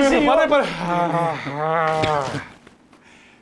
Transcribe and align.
e 0.00 0.08
senhores. 0.08 0.50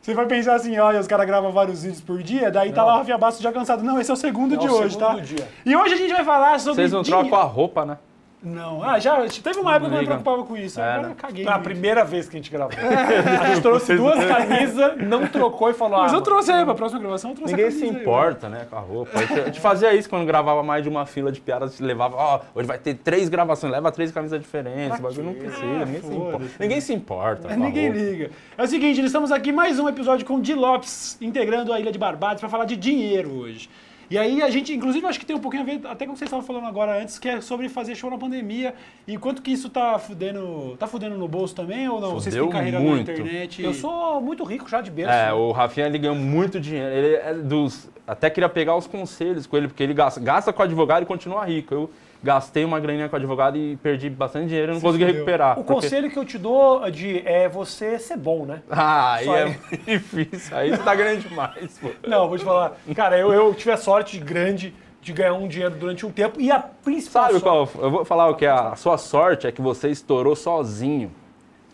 Você 0.00 0.14
vai 0.14 0.26
pensar 0.26 0.54
assim, 0.54 0.78
olha, 0.78 1.00
os 1.00 1.06
caras 1.06 1.26
gravam 1.26 1.52
vários 1.52 1.82
vídeos 1.82 2.00
por 2.00 2.22
dia, 2.22 2.50
daí 2.50 2.72
tá 2.72 2.82
lá 2.82 2.94
o 2.94 2.98
Rafinha 2.98 3.18
Bastos 3.18 3.42
já 3.42 3.52
cansado. 3.52 3.84
Não, 3.84 4.00
esse 4.00 4.10
é 4.10 4.14
o 4.14 4.16
segundo 4.16 4.54
É 4.54 4.58
de 4.58 4.66
o 4.66 4.72
hoje, 4.72 4.94
segundo 4.94 5.16
tá? 5.16 5.20
dia. 5.20 5.46
E 5.66 5.76
hoje 5.76 5.94
a 5.94 5.96
gente 5.98 6.12
vai 6.14 6.24
falar 6.24 6.58
sobre. 6.58 6.76
Vocês 6.76 6.92
não 6.92 7.02
dinheiro. 7.02 7.28
trocam 7.28 7.46
a 7.46 7.50
roupa, 7.50 7.84
né? 7.84 7.98
Não, 8.40 8.82
ah, 8.84 8.98
já 9.00 9.26
teve 9.42 9.58
uma 9.58 9.74
época 9.74 9.90
que 9.90 9.96
eu 9.96 10.00
me 10.00 10.06
preocupava 10.06 10.44
com 10.44 10.56
isso. 10.56 10.80
É, 10.80 10.84
Agora 10.84 11.08
né? 11.08 11.12
eu 11.12 11.16
caguei. 11.16 11.44
Foi 11.44 11.52
a 11.52 11.58
primeira 11.58 12.04
vez 12.04 12.28
que 12.28 12.36
a 12.36 12.38
gente 12.38 12.50
gravou. 12.50 12.70
A 12.78 13.46
gente 13.48 13.62
trouxe 13.62 13.96
duas 13.96 14.24
camisas, 14.24 14.96
não 14.98 15.26
trocou 15.26 15.70
e 15.70 15.74
falou: 15.74 15.98
Mas 15.98 16.12
ah, 16.12 16.16
eu 16.16 16.20
trouxe 16.20 16.52
aí, 16.52 16.64
pra 16.64 16.74
próxima 16.74 17.00
gravação 17.00 17.30
eu 17.30 17.36
trouxe 17.36 17.52
Ninguém 17.52 17.66
a 17.68 17.70
se 17.72 17.84
aí, 17.84 17.90
importa, 17.90 18.48
né, 18.48 18.66
com 18.70 18.76
a 18.76 18.80
roupa. 18.80 19.18
A 19.18 19.46
gente- 19.46 19.58
fazia 19.60 19.92
isso 19.92 20.08
quando 20.08 20.24
gravava 20.24 20.62
mais 20.62 20.84
de 20.84 20.88
uma 20.88 21.04
fila 21.04 21.32
de 21.32 21.40
piadas, 21.40 21.70
a 21.70 21.72
gente 21.72 21.82
levava, 21.82 22.16
ó, 22.16 22.40
hoje 22.54 22.66
vai 22.68 22.78
ter 22.78 22.94
três 22.94 23.28
gravações, 23.28 23.72
leva 23.72 23.90
três 23.90 24.12
camisas 24.12 24.40
diferentes, 24.40 24.98
o 24.98 25.02
bagulho 25.02 25.24
não 25.24 25.34
precisa, 25.34 25.84
ninguém 25.84 26.00
se 26.00 26.14
importa. 26.14 26.44
Ninguém 26.60 26.80
se 26.80 26.94
importa. 26.94 27.52
É, 27.52 27.56
Ninguém 27.56 27.90
liga. 27.90 28.30
É 28.56 28.62
o 28.62 28.66
seguinte, 28.68 29.00
estamos 29.04 29.32
aqui 29.32 29.50
mais 29.50 29.80
um 29.80 29.88
episódio 29.88 30.24
com 30.24 30.36
o 30.36 30.40
Di 30.40 30.54
Lopes, 30.54 31.18
integrando 31.20 31.72
a 31.72 31.80
Ilha 31.80 31.90
de 31.90 31.98
Barbados, 31.98 32.40
para 32.40 32.48
falar 32.48 32.66
de 32.66 32.76
dinheiro 32.76 33.30
hoje. 33.36 33.68
E 34.10 34.16
aí 34.16 34.40
a 34.40 34.48
gente, 34.48 34.72
inclusive, 34.72 35.06
acho 35.06 35.20
que 35.20 35.26
tem 35.26 35.36
um 35.36 35.40
pouquinho 35.40 35.62
a 35.62 35.66
ver, 35.66 35.80
até 35.84 36.06
com 36.06 36.12
o 36.12 36.14
que 36.14 36.18
vocês 36.18 36.28
estavam 36.28 36.44
falando 36.44 36.66
agora 36.66 37.00
antes, 37.00 37.18
que 37.18 37.28
é 37.28 37.40
sobre 37.40 37.68
fazer 37.68 37.94
show 37.94 38.10
na 38.10 38.16
pandemia. 38.16 38.74
E 39.06 39.18
quanto 39.18 39.42
que 39.42 39.50
isso 39.50 39.68
tá 39.68 39.98
fudendo. 39.98 40.76
Tá 40.78 40.86
fudendo 40.86 41.18
no 41.18 41.28
bolso 41.28 41.54
também 41.54 41.88
ou 41.88 42.00
não? 42.00 42.14
Vocês 42.14 42.34
têm 42.34 42.42
Fudeu 42.42 42.52
carreira 42.52 42.80
muito. 42.80 43.06
na 43.06 43.12
internet. 43.12 43.62
Eu 43.62 43.74
sou 43.74 44.20
muito 44.20 44.44
rico 44.44 44.68
já 44.68 44.80
de 44.80 44.90
berço. 44.90 45.12
É, 45.12 45.32
o 45.32 45.52
Rafinha 45.52 45.86
ele 45.86 45.98
ganhou 45.98 46.16
muito 46.16 46.58
dinheiro. 46.58 46.94
Ele 46.94 47.16
é 47.16 47.34
dos. 47.34 47.88
Até 48.06 48.30
queria 48.30 48.48
pegar 48.48 48.74
os 48.74 48.86
conselhos 48.86 49.46
com 49.46 49.56
ele, 49.56 49.68
porque 49.68 49.82
ele 49.82 49.92
gasta, 49.92 50.18
gasta 50.18 50.52
com 50.52 50.62
advogado 50.62 51.02
e 51.02 51.06
continua 51.06 51.44
rico. 51.44 51.74
Eu 51.74 51.90
gastei 52.22 52.64
uma 52.64 52.80
graninha 52.80 53.08
com 53.08 53.16
advogado 53.16 53.56
e 53.56 53.76
perdi 53.76 54.10
bastante 54.10 54.48
dinheiro 54.48 54.72
e 54.72 54.74
não 54.74 54.80
Se 54.80 54.86
consegui 54.86 55.04
fudeu. 55.04 55.14
recuperar. 55.16 55.52
O 55.52 55.64
porque- 55.64 55.72
conselho 55.74 56.10
que 56.10 56.18
eu 56.18 56.24
te 56.24 56.36
dou 56.38 56.90
de 56.90 57.22
é 57.26 57.48
você 57.48 57.98
ser 57.98 58.16
bom, 58.16 58.44
né? 58.44 58.62
Ah, 58.70 59.14
aí 59.14 59.28
é 59.28 59.42
aí. 59.42 59.44
muito 59.70 59.78
difícil. 59.86 60.56
Aí 60.56 60.70
você 60.70 60.82
tá 60.82 60.94
ganhando 60.94 61.20
demais, 61.28 61.78
pô. 61.78 61.90
Não, 62.06 62.28
vou 62.28 62.36
te 62.38 62.44
falar. 62.44 62.76
Cara, 62.94 63.18
eu, 63.18 63.32
eu 63.32 63.54
tive 63.54 63.70
a 63.72 63.76
sorte 63.76 64.18
grande 64.18 64.74
de 65.00 65.12
ganhar 65.12 65.32
um 65.34 65.46
dinheiro 65.46 65.74
durante 65.76 66.04
um 66.04 66.10
tempo 66.10 66.40
e 66.40 66.50
a 66.50 66.58
principal 66.58 67.28
Sabe 67.28 67.38
sorte- 67.40 67.72
qual? 67.72 67.84
Eu 67.84 67.90
vou 67.90 68.04
falar 68.04 68.28
o 68.28 68.34
que? 68.34 68.44
A 68.46 68.74
sua 68.74 68.98
sorte 68.98 69.46
é 69.46 69.52
que 69.52 69.62
você 69.62 69.88
estourou 69.88 70.34
sozinho. 70.34 71.10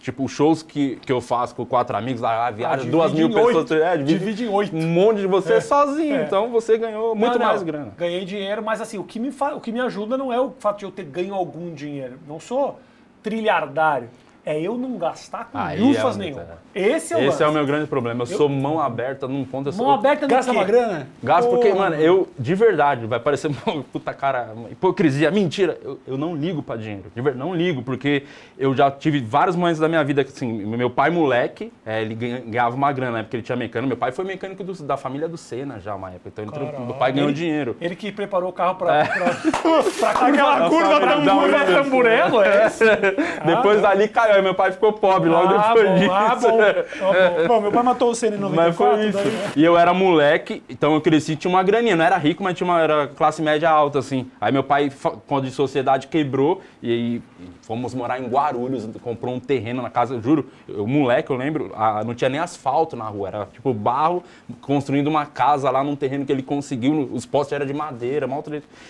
Tipo, 0.04 0.28
shows 0.28 0.62
que, 0.62 0.96
que 0.96 1.10
eu 1.10 1.18
faço 1.18 1.54
com 1.54 1.64
quatro 1.64 1.96
amigos, 1.96 2.20
lá, 2.20 2.46
a 2.48 2.50
viagem, 2.50 2.88
Ah, 2.88 2.90
duas 2.90 3.10
divide 3.10 3.34
mil 3.34 3.42
pessoas. 3.46 3.70
É, 3.70 3.96
divide, 3.96 4.18
Divide 4.18 4.44
em 4.44 4.48
oito. 4.48 4.76
Um 4.76 4.86
monte 4.86 5.20
de 5.20 5.26
você 5.26 5.54
É. 5.54 5.60
sozinho. 5.62 6.16
É. 6.16 6.24
Então 6.24 6.50
você 6.50 6.76
ganhou 6.76 7.14
muito 7.14 7.32
Não, 7.32 7.38
não, 7.38 7.46
mais 7.46 7.62
grana. 7.62 7.90
Ganhei 7.96 8.22
dinheiro, 8.26 8.62
mas 8.62 8.82
assim, 8.82 8.98
o 8.98 9.04
que, 9.04 9.18
me 9.18 9.32
fa... 9.32 9.54
o 9.54 9.60
que 9.62 9.72
me 9.72 9.80
ajuda 9.80 10.18
não 10.18 10.30
é 10.30 10.38
o 10.38 10.52
fato 10.58 10.80
de 10.80 10.84
eu 10.84 10.90
ter 10.90 11.04
ganho 11.06 11.34
algum 11.34 11.72
dinheiro. 11.72 12.18
Não 12.28 12.38
sou 12.38 12.78
trilhardário. 13.22 14.10
É 14.46 14.60
eu 14.60 14.76
não 14.76 14.98
gastar 14.98 15.46
com 15.50 15.56
Aí 15.56 15.80
lufas 15.80 16.16
é 16.16 16.18
nenhuma. 16.18 16.46
Esse 16.74 17.14
é 17.14 17.16
o 17.16 17.20
Esse 17.20 17.42
é 17.42 17.46
o 17.46 17.48
lance. 17.48 17.58
meu 17.58 17.66
grande 17.66 17.86
problema. 17.86 18.22
Eu, 18.22 18.26
sou 18.26 18.48
mão 18.48 18.78
aberta 18.78 19.26
num 19.26 19.44
ponto. 19.44 19.68
Eu 19.68 19.72
sou, 19.72 19.86
Mão 19.86 19.94
aberta 19.94 20.26
no 20.26 20.28
Gasta 20.28 20.52
uma 20.52 20.64
grana? 20.64 21.08
Gasto 21.22 21.48
porque, 21.48 21.68
Porra, 21.70 21.90
mano, 21.90 21.96
eu, 22.02 22.28
de 22.38 22.54
verdade, 22.54 23.06
vai 23.06 23.18
parecer 23.18 23.48
uma 23.66 23.82
puta 23.84 24.12
cara, 24.12 24.50
uma 24.54 24.68
hipocrisia, 24.70 25.30
mentira, 25.30 25.78
eu, 25.82 25.98
eu 26.06 26.18
não 26.18 26.34
ligo 26.36 26.62
pra 26.62 26.76
dinheiro, 26.76 27.04
de 27.14 27.22
verdade, 27.22 27.38
não 27.42 27.54
ligo, 27.54 27.82
porque 27.82 28.24
eu 28.58 28.74
já 28.74 28.90
tive 28.90 29.20
vários 29.20 29.56
momentos 29.56 29.80
da 29.80 29.88
minha 29.88 30.04
vida 30.04 30.22
que, 30.22 30.30
assim, 30.30 30.46
meu 30.52 30.90
pai 30.90 31.08
moleque, 31.10 31.72
é, 31.86 32.02
ele 32.02 32.14
ganha- 32.14 32.40
ganhava 32.46 32.76
uma 32.76 32.92
grana, 32.92 33.12
na 33.12 33.18
época 33.20 33.36
ele 33.36 33.42
tinha 33.42 33.56
mecânico, 33.56 33.88
meu 33.88 33.96
pai 33.96 34.12
foi 34.12 34.24
mecânico 34.26 34.62
do- 34.62 34.82
da 34.82 34.96
família 34.98 35.26
do 35.28 35.38
Senna 35.38 35.80
já, 35.80 35.94
uma 35.94 36.08
época, 36.10 36.28
então 36.28 36.44
ele 36.44 36.52
Caralho. 36.52 36.90
o 36.90 36.94
pai 36.94 37.12
ganhou 37.12 37.28
Ele- 37.30 37.36
dinheiro. 37.38 37.76
Ele 37.80 37.96
que 37.96 38.12
preparou 38.12 38.50
o 38.50 38.52
carro 38.52 38.74
pra, 38.74 38.96
É. 38.96 39.04
pra, 39.04 39.14
pra 39.14 40.14
Pra 40.34 40.66
um 40.66 40.68
curva 40.68 41.64
tamburelo, 41.64 42.42
é? 42.42 42.68
Depois 43.46 43.80
dali 43.80 44.08
caiu, 44.08 44.33
aí 44.34 44.42
meu 44.42 44.54
pai 44.54 44.72
ficou 44.72 44.92
pobre 44.92 45.28
logo 45.28 45.54
ah, 45.54 45.68
depois 45.68 45.88
bom, 45.88 45.94
disso. 45.98 46.12
ah, 46.12 46.34
bom, 46.36 46.58
ah, 46.60 47.38
bom. 47.40 47.48
Bom, 47.48 47.60
meu 47.60 47.72
pai 47.72 47.82
matou 47.82 48.10
o 48.10 48.14
Senna 48.14 48.36
em 48.36 48.40
94. 48.40 48.56
Mas 48.56 48.76
foi 48.76 49.08
isso. 49.08 49.18
daí, 49.30 49.32
né? 49.32 49.52
E 49.56 49.64
eu 49.64 49.76
era 49.78 49.94
moleque, 49.94 50.62
então 50.68 50.94
eu 50.94 51.00
cresci, 51.00 51.36
tinha 51.36 51.50
uma 51.50 51.62
graninha. 51.62 51.96
Não 51.96 52.04
era 52.04 52.16
rico, 52.16 52.42
mas 52.42 52.56
tinha 52.56 52.66
uma 52.68 52.80
era 52.80 53.06
classe 53.08 53.40
média 53.40 53.70
alta, 53.70 53.98
assim. 53.98 54.30
Aí 54.40 54.52
meu 54.52 54.62
pai, 54.62 54.90
quando 55.26 55.44
de 55.44 55.50
sociedade, 55.50 56.06
quebrou 56.08 56.60
e 56.82 56.90
aí 56.90 57.22
fomos 57.62 57.94
morar 57.94 58.20
em 58.20 58.26
Guarulhos, 58.26 58.88
comprou 59.02 59.34
um 59.34 59.40
terreno 59.40 59.82
na 59.82 59.90
casa, 59.90 60.14
eu 60.14 60.22
juro, 60.22 60.46
eu 60.68 60.86
moleque, 60.86 61.30
eu 61.30 61.36
lembro, 61.36 61.72
a- 61.74 62.04
não 62.04 62.14
tinha 62.14 62.28
nem 62.28 62.40
asfalto 62.40 62.94
na 62.96 63.04
rua, 63.04 63.28
era 63.28 63.46
tipo 63.52 63.72
barro, 63.72 64.22
construindo 64.60 65.08
uma 65.08 65.24
casa 65.26 65.70
lá 65.70 65.82
num 65.82 65.96
terreno 65.96 66.24
que 66.26 66.32
ele 66.32 66.42
conseguiu, 66.42 67.08
os 67.12 67.24
postes 67.24 67.52
eram 67.52 67.66
de 67.66 67.72
madeira, 67.72 68.26
mal 68.26 68.44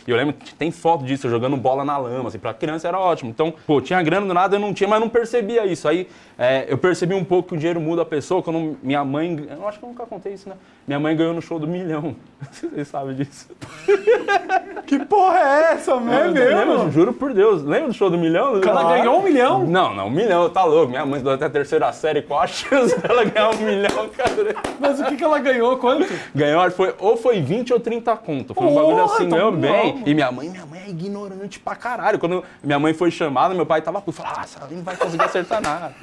E 0.06 0.10
eu 0.10 0.16
lembro 0.16 0.34
que 0.34 0.54
tem 0.54 0.70
foto 0.70 1.04
disso, 1.04 1.28
jogando 1.28 1.56
bola 1.56 1.84
na 1.84 1.96
lama, 1.96 2.28
assim, 2.28 2.38
pra 2.38 2.52
criança 2.52 2.88
era 2.88 2.98
ótimo. 2.98 3.30
Então, 3.30 3.54
pô, 3.66 3.80
tinha 3.80 4.02
grana 4.02 4.26
do 4.26 4.34
nada, 4.34 4.56
eu 4.56 4.60
não 4.60 4.74
tinha, 4.74 4.88
mas 4.88 5.00
não 5.00 5.08
percebia 5.34 5.66
isso. 5.66 5.88
Aí 5.88 6.08
é, 6.38 6.66
eu 6.68 6.78
percebi 6.78 7.14
um 7.14 7.24
pouco 7.24 7.50
que 7.50 7.54
o 7.54 7.58
dinheiro 7.58 7.80
muda 7.80 8.02
a 8.02 8.04
pessoa, 8.04 8.42
quando 8.42 8.76
minha 8.82 9.04
mãe, 9.04 9.46
eu 9.50 9.66
acho 9.68 9.78
que 9.78 9.84
eu 9.84 9.88
nunca 9.88 10.06
contei 10.06 10.34
isso, 10.34 10.48
né? 10.48 10.56
Minha 10.86 11.00
mãe 11.00 11.16
ganhou 11.16 11.34
no 11.34 11.42
show 11.42 11.58
do 11.58 11.66
milhão. 11.66 12.14
Vocês 12.50 12.88
sabem 12.88 13.14
disso. 13.14 13.48
Que 14.86 14.98
porra 14.98 15.38
é 15.38 15.72
essa, 15.72 15.98
mesmo? 15.98 16.34
lembro, 16.34 16.90
juro 16.90 17.12
por 17.14 17.32
Deus. 17.32 17.62
Lembra 17.62 17.88
do 17.88 17.94
show 17.94 18.10
do 18.10 18.18
milhão? 18.18 18.60
Ela 18.62 18.96
ganhou 18.96 19.18
um 19.18 19.22
milhão? 19.22 19.66
Não, 19.66 19.94
não, 19.94 20.08
um 20.08 20.10
milhão, 20.10 20.50
tá 20.50 20.62
louco. 20.62 20.90
Minha 20.90 21.06
mãe 21.06 21.14
estudou 21.14 21.32
até 21.32 21.46
a 21.46 21.50
terceira 21.50 21.90
série, 21.90 22.20
qual 22.20 22.42
a 22.42 22.46
chance 22.46 22.94
dela 23.00 23.24
ganhar 23.24 23.50
um 23.50 23.56
milhão, 23.56 24.08
cara? 24.10 24.54
Mas 24.78 25.00
o 25.00 25.04
que, 25.06 25.16
que 25.16 25.24
ela 25.24 25.38
ganhou? 25.38 25.78
Quanto? 25.78 26.06
Ganhou, 26.34 26.70
foi, 26.70 26.94
ou 26.98 27.16
foi 27.16 27.40
20 27.40 27.72
ou 27.72 27.80
30 27.80 28.14
conto. 28.18 28.52
Foi 28.52 28.66
um 28.66 28.74
bagulho 28.74 29.04
assim, 29.04 29.28
ganhou 29.28 29.50
não, 29.50 29.58
bem. 29.58 30.02
E 30.04 30.12
minha 30.12 30.30
mãe, 30.30 30.50
minha 30.50 30.66
mãe 30.66 30.82
é 30.86 30.90
ignorante 30.90 31.58
pra 31.58 31.74
caralho. 31.74 32.18
Quando 32.18 32.44
minha 32.62 32.78
mãe 32.78 32.92
foi 32.92 33.10
chamada, 33.10 33.54
meu 33.54 33.64
pai 33.64 33.80
tava 33.80 34.02
puto. 34.02 34.18
Falou, 34.18 34.32
ah, 34.36 34.42
essa 34.42 34.60
não 34.70 34.82
vai 34.82 34.96
conseguir 34.96 35.23
acertar 35.24 35.60
nada. 35.60 35.94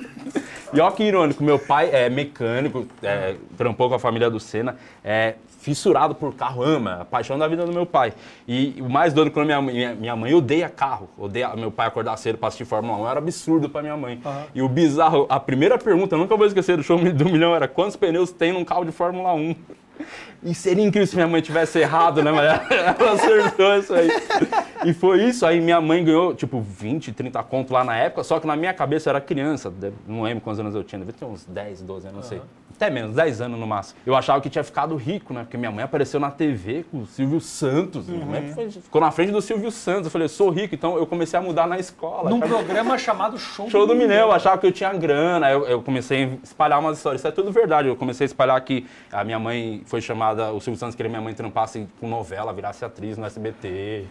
E 0.74 0.80
ó 0.80 0.90
que 0.90 1.04
irônico, 1.04 1.44
meu 1.44 1.60
pai 1.60 1.90
é 1.92 2.10
mecânico, 2.10 2.88
é, 3.04 3.36
trampou 3.58 3.90
com 3.90 3.96
a 3.96 4.00
família 4.00 4.30
do 4.30 4.40
Senna, 4.40 4.78
é 5.04 5.36
fissurado 5.60 6.16
por 6.16 6.34
carro, 6.34 6.64
ama, 6.64 7.02
a 7.02 7.06
paixão 7.06 7.38
da 7.38 7.48
vida 7.48 7.66
do 7.66 7.74
meu 7.74 7.86
pai. 7.86 8.14
E 8.48 8.82
o 8.82 8.90
mais 8.90 9.14
doido, 9.14 9.32
quando 9.32 9.46
minha, 9.48 9.62
minha, 9.62 9.94
minha 9.94 10.16
mãe 10.16 10.34
odeia 10.34 10.70
carro, 10.70 11.10
odeia 11.18 11.56
meu 11.56 11.72
pai 11.72 11.88
acordar 11.88 12.18
cedo 12.18 12.38
pra 12.38 12.48
assistir 12.48 12.66
Fórmula 12.66 12.98
1, 12.98 13.10
era 13.10 13.20
absurdo 13.20 13.70
pra 13.70 13.82
minha 13.82 13.98
mãe. 13.98 14.20
E 14.56 14.62
o 14.62 14.70
bizarro, 14.70 15.28
a 15.30 15.40
primeira 15.40 15.78
pergunta, 15.78 16.16
eu 16.16 16.20
nunca 16.20 16.36
vou 16.36 16.48
esquecer 16.48 16.78
do 16.78 16.84
show 16.84 16.98
do 17.14 17.26
milhão, 17.26 17.54
era 17.54 17.68
quantos 17.68 17.96
pneus 17.96 18.32
tem 18.32 18.54
num 18.54 18.66
carro 18.66 18.86
de 18.86 18.92
Fórmula 18.92 19.34
1? 19.34 19.56
E 20.44 20.56
seria 20.56 20.84
incrível 20.84 21.06
se 21.06 21.16
minha 21.16 21.28
mãe 21.28 21.42
tivesse 21.42 21.78
errado, 21.80 22.24
né? 22.24 22.32
Mas 22.32 22.46
ela 22.72 23.12
acertou 23.12 23.78
isso 23.78 23.94
aí. 23.94 24.10
E 24.84 24.94
foi 24.94 25.24
isso, 25.24 25.46
aí 25.46 25.62
minha 25.62 25.80
mãe 25.80 26.04
ganhou, 26.04 26.34
tipo, 26.34 26.60
20, 26.62 27.12
30 27.12 27.42
conto 27.44 27.72
lá 27.74 27.84
na 27.84 27.96
época, 27.96 28.24
só 28.24 28.40
que 28.40 28.48
na 28.48 28.56
minha 28.56 28.74
cabeça 28.74 29.10
eu 29.10 29.12
era 29.12 29.22
criança, 29.22 29.72
não 30.08 30.24
lembro 30.24 30.44
quantos 30.44 30.60
anos 30.60 30.74
eu 30.76 30.84
tinha, 30.84 31.00
devia 31.00 31.14
ter 31.14 31.26
uns 31.26 31.46
10, 31.46 31.82
12 31.82 32.08
anos, 32.08 32.16
não 32.22 32.24
sei. 32.24 32.42
Até 32.76 32.90
menos, 32.90 33.16
10 33.16 33.42
anos 33.42 33.60
no 33.60 33.68
máximo. 33.68 34.00
Eu 34.08 34.16
achava 34.16 34.42
que 34.42 34.50
tinha 34.50 34.64
ficado 34.64 34.96
rico, 34.96 35.36
né? 35.36 35.42
Porque 35.42 35.56
minha 35.56 35.70
mãe 35.70 35.84
apareceu 35.84 36.20
na 36.20 36.32
TV 36.32 36.84
com 36.90 37.02
o 37.02 37.06
Silvio 37.06 37.40
Santos. 37.40 38.08
Minha 38.08 38.26
mãe 38.26 38.52
foi- 38.54 38.72
ficou 38.72 39.00
na 39.00 39.12
frente 39.12 39.32
do 39.32 39.40
Silvio 39.40 39.70
Santos. 39.70 40.06
Eu 40.06 40.10
falei, 40.12 40.26
eu 40.26 40.30
sou 40.30 40.50
rico, 40.50 40.74
então 40.74 40.98
eu 40.98 41.06
comecei 41.06 41.38
a 41.38 41.42
mudar 41.44 41.68
na 41.68 41.78
escola. 41.78 42.32
Num 42.32 42.38
Achava- 42.38 42.56
programa 42.64 42.98
chamado 42.98 43.38
Show, 43.38 43.70
Show 43.70 43.86
do 43.86 43.94
Milhão, 43.94 44.30
eu 44.30 44.32
achava 44.32 44.58
que 44.58 44.66
eu 44.66 44.72
tinha 44.72 44.92
grana, 44.94 45.52
eu, 45.52 45.68
eu 45.68 45.82
comecei 45.84 46.24
a 46.24 46.30
espalhar 46.44 46.80
umas 46.80 46.98
histórias. 46.98 47.22
Isso 47.22 47.28
é 47.28 47.32
tudo 47.32 47.52
verdade. 47.52 47.88
Eu 47.88 47.96
comecei 47.96 48.26
a 48.26 48.30
espalhar 48.30 48.60
que 48.62 48.88
a 49.12 49.24
minha 49.24 49.38
mãe 49.38 49.84
foi 49.86 50.02
chamada, 50.02 50.52
o 50.52 50.60
Silvio 50.60 50.80
Santos 50.80 50.96
queria 50.96 51.10
que 51.10 51.16
minha 51.16 51.24
mãe 51.24 51.36
trampasse 51.36 51.88
com 52.00 52.08
novela, 52.10 52.52
virasse 52.52 52.84
atriz 52.84 53.16
no 53.16 53.26
SBT. 53.28 54.06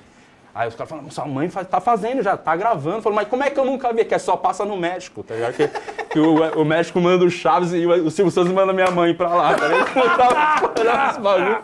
Aí 0.54 0.68
os 0.68 0.74
caras 0.74 0.88
falaram, 0.90 1.10
sua 1.10 1.26
mãe 1.26 1.48
faz- 1.48 1.68
tá 1.68 1.80
fazendo 1.80 2.22
já, 2.22 2.36
tá 2.36 2.56
gravando. 2.56 3.02
Falei, 3.02 3.16
mas 3.16 3.28
como 3.28 3.42
é 3.44 3.50
que 3.50 3.58
eu 3.58 3.64
nunca 3.64 3.92
vi? 3.92 4.04
Que 4.04 4.14
é 4.14 4.18
só 4.18 4.36
passa 4.36 4.64
no 4.64 4.76
México, 4.76 5.22
tá 5.22 5.34
ligado? 5.34 5.54
Que, 5.54 5.68
que 6.10 6.18
o, 6.18 6.60
o 6.60 6.64
México 6.64 7.00
manda 7.00 7.24
o 7.24 7.30
Chaves 7.30 7.72
e 7.72 7.86
o, 7.86 8.10
Silvio 8.10 8.32
Santos 8.32 8.52
manda 8.52 8.72
minha 8.72 8.90
mãe 8.90 9.14
pra 9.14 9.28
lá, 9.28 9.54
tá 9.54 9.68
ligado? 9.68 9.92
Começava 9.92 10.38
a 10.38 10.54
espalhar 10.56 11.10
esse 11.10 11.20
bagulho. 11.20 11.58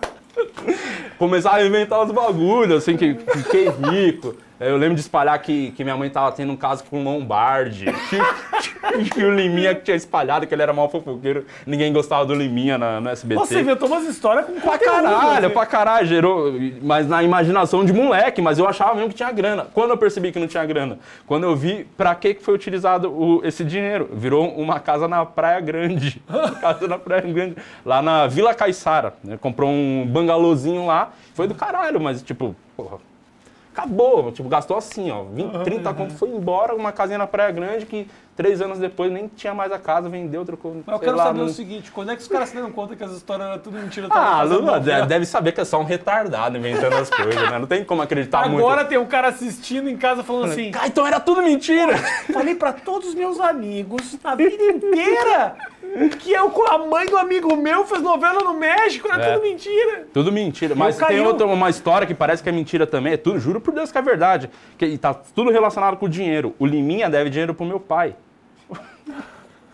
Começava 1.18 1.56
a 1.56 1.66
inventar 1.66 2.02
os 2.02 2.12
bagulhos, 2.12 2.76
assim, 2.82 2.96
que 2.96 3.14
fiquei 3.14 3.68
rico. 3.68 4.34
Aí 4.58 4.68
Eu 4.68 4.76
lembro 4.76 4.94
de 4.94 5.00
espalhar 5.00 5.38
que, 5.40 5.70
que 5.72 5.84
minha 5.84 5.96
mãe 5.96 6.08
tava 6.08 6.32
tendo 6.32 6.52
um 6.52 6.56
caso 6.56 6.82
com 6.84 7.00
o 7.00 7.04
Lombardi. 7.04 7.86
Que, 8.08 9.10
que 9.10 9.24
o 9.24 9.34
Liminha 9.34 9.74
que 9.74 9.82
tinha 9.82 9.96
espalhado 9.96 10.46
que 10.46 10.54
ele 10.54 10.62
era 10.62 10.72
mal 10.72 10.88
fofoqueiro. 10.88 11.44
Ninguém 11.66 11.92
gostava 11.92 12.24
do 12.24 12.34
Liminha 12.34 12.78
na, 12.78 13.00
no 13.00 13.08
SBT. 13.10 13.38
Você 13.40 13.60
inventou 13.60 13.88
umas 13.88 14.04
histórias 14.04 14.46
com 14.46 14.60
Pra 14.60 14.78
caralho, 14.78 15.42
né? 15.42 15.48
pra 15.50 15.66
caralho, 15.66 16.06
gerou. 16.06 16.52
Mas 16.82 17.06
na 17.06 17.22
imaginação 17.22 17.84
de 17.84 17.92
moleque, 17.92 18.40
mas 18.40 18.58
eu 18.58 18.66
achava 18.66 18.94
mesmo 18.94 19.10
que 19.10 19.14
tinha 19.14 19.30
grana. 19.30 19.66
Quando 19.74 19.90
eu 19.90 19.98
percebi 19.98 20.32
que 20.32 20.38
não 20.38 20.46
tinha 20.46 20.64
grana? 20.64 20.98
Quando 21.26 21.44
eu 21.44 21.54
vi 21.54 21.84
pra 21.96 22.14
que 22.14 22.34
que 22.34 22.42
foi 22.42 22.54
utilizado 22.54 23.10
o- 23.12 23.40
esse 23.44 23.62
dinheiro. 23.64 24.08
Virou 24.12 24.48
uma 24.56 24.80
casa 24.80 25.06
na 25.06 25.24
Praia 25.26 25.60
Grande. 25.60 26.22
casa 26.60 26.88
na 26.88 26.98
Praia 26.98 27.22
Grande. 27.22 27.56
Lá 27.84 28.00
na 28.00 28.26
Vila 28.26 28.54
Caiçara. 28.54 29.14
Né? 29.22 29.36
Comprou 29.40 29.68
um 29.70 30.06
bangalôzinho 30.08 30.86
lá. 30.86 31.10
Foi 31.34 31.46
do 31.46 31.54
caralho, 31.54 32.00
mas 32.00 32.22
tipo, 32.22 32.56
porra. 32.76 32.98
Acabou, 33.76 34.32
tipo, 34.32 34.48
gastou 34.48 34.78
assim, 34.78 35.10
ó. 35.10 35.24
20, 35.24 35.62
30 35.64 35.92
conto 35.92 36.14
foi 36.14 36.30
embora, 36.30 36.74
uma 36.74 36.92
casinha 36.92 37.18
na 37.18 37.26
Praia 37.26 37.50
Grande 37.50 37.84
que 37.84 38.08
três 38.34 38.62
anos 38.62 38.78
depois 38.78 39.12
nem 39.12 39.28
tinha 39.28 39.52
mais 39.52 39.70
a 39.70 39.78
casa, 39.78 40.08
vendeu, 40.08 40.44
trocou. 40.46 40.76
Mas 40.86 40.94
eu 40.94 40.98
quero 40.98 41.16
lá, 41.16 41.24
saber 41.24 41.38
não- 41.40 41.46
o 41.46 41.50
seguinte, 41.50 41.90
quando 41.92 42.10
é 42.10 42.16
que 42.16 42.22
os 42.22 42.28
caras 42.28 42.48
se 42.48 42.54
deram 42.54 42.72
conta 42.72 42.96
que 42.96 43.04
as 43.04 43.12
histórias 43.12 43.46
eram 43.48 43.58
tudo 43.58 43.76
mentira? 43.78 44.06
Ah, 44.08 44.14
tava 44.14 44.36
fazendo 44.38 44.60
Lula 44.60 44.72
novela? 44.78 44.96
deve, 44.96 45.06
deve 45.08 45.26
saber 45.26 45.52
que 45.52 45.60
é 45.60 45.64
só 45.66 45.78
um 45.78 45.84
retardado 45.84 46.56
inventando 46.56 46.94
as 46.94 47.10
coisas, 47.10 47.50
né? 47.50 47.58
Não 47.58 47.66
tem 47.66 47.84
como 47.84 48.00
acreditar 48.00 48.48
muito. 48.48 48.64
Agora 48.66 48.84
tem 48.86 48.96
um 48.96 49.06
cara 49.06 49.28
assistindo 49.28 49.90
em 49.90 49.96
casa 49.98 50.22
falando 50.24 50.50
assim, 50.52 50.70
Ah, 50.78 50.86
então 50.86 51.06
era 51.06 51.20
tudo 51.20 51.42
mentira! 51.42 51.98
falei 52.32 52.54
pra 52.54 52.72
todos 52.72 53.08
os 53.10 53.14
meus 53.14 53.38
amigos 53.40 54.16
a 54.24 54.34
vida 54.34 54.54
inteira 54.64 55.54
que 56.20 56.32
eu 56.32 56.50
com 56.50 56.70
a 56.70 56.78
mãe 56.78 57.06
do 57.06 57.16
amigo 57.16 57.56
meu 57.56 57.84
fez 57.86 58.02
novela 58.02 58.40
no 58.42 58.54
México, 58.54 59.08
era 59.10 59.22
É. 59.22 59.32
tudo 59.34 59.42
mentira. 59.42 60.06
Tudo 60.12 60.32
mentira. 60.32 60.74
Mas 60.74 60.96
tem 60.98 61.20
outra, 61.20 61.46
uma 61.46 61.70
história 61.70 62.06
que 62.06 62.14
parece 62.14 62.42
que 62.42 62.48
é 62.48 62.52
mentira 62.52 62.86
também. 62.86 63.14
É 63.14 63.16
tudo, 63.16 63.38
juro 63.38 63.60
por 63.60 63.72
Deus 63.74 63.90
que 63.90 63.98
é 63.98 64.02
verdade. 64.02 64.50
Que 64.76 64.86
e 64.86 64.98
tá 64.98 65.14
tudo 65.14 65.50
relacionado 65.50 65.96
com 65.96 66.08
dinheiro. 66.08 66.54
O 66.58 66.66
Liminha 66.66 67.08
deve 67.08 67.30
dinheiro 67.30 67.54
pro 67.54 67.64
meu 67.66 67.80
pai. 67.80 68.14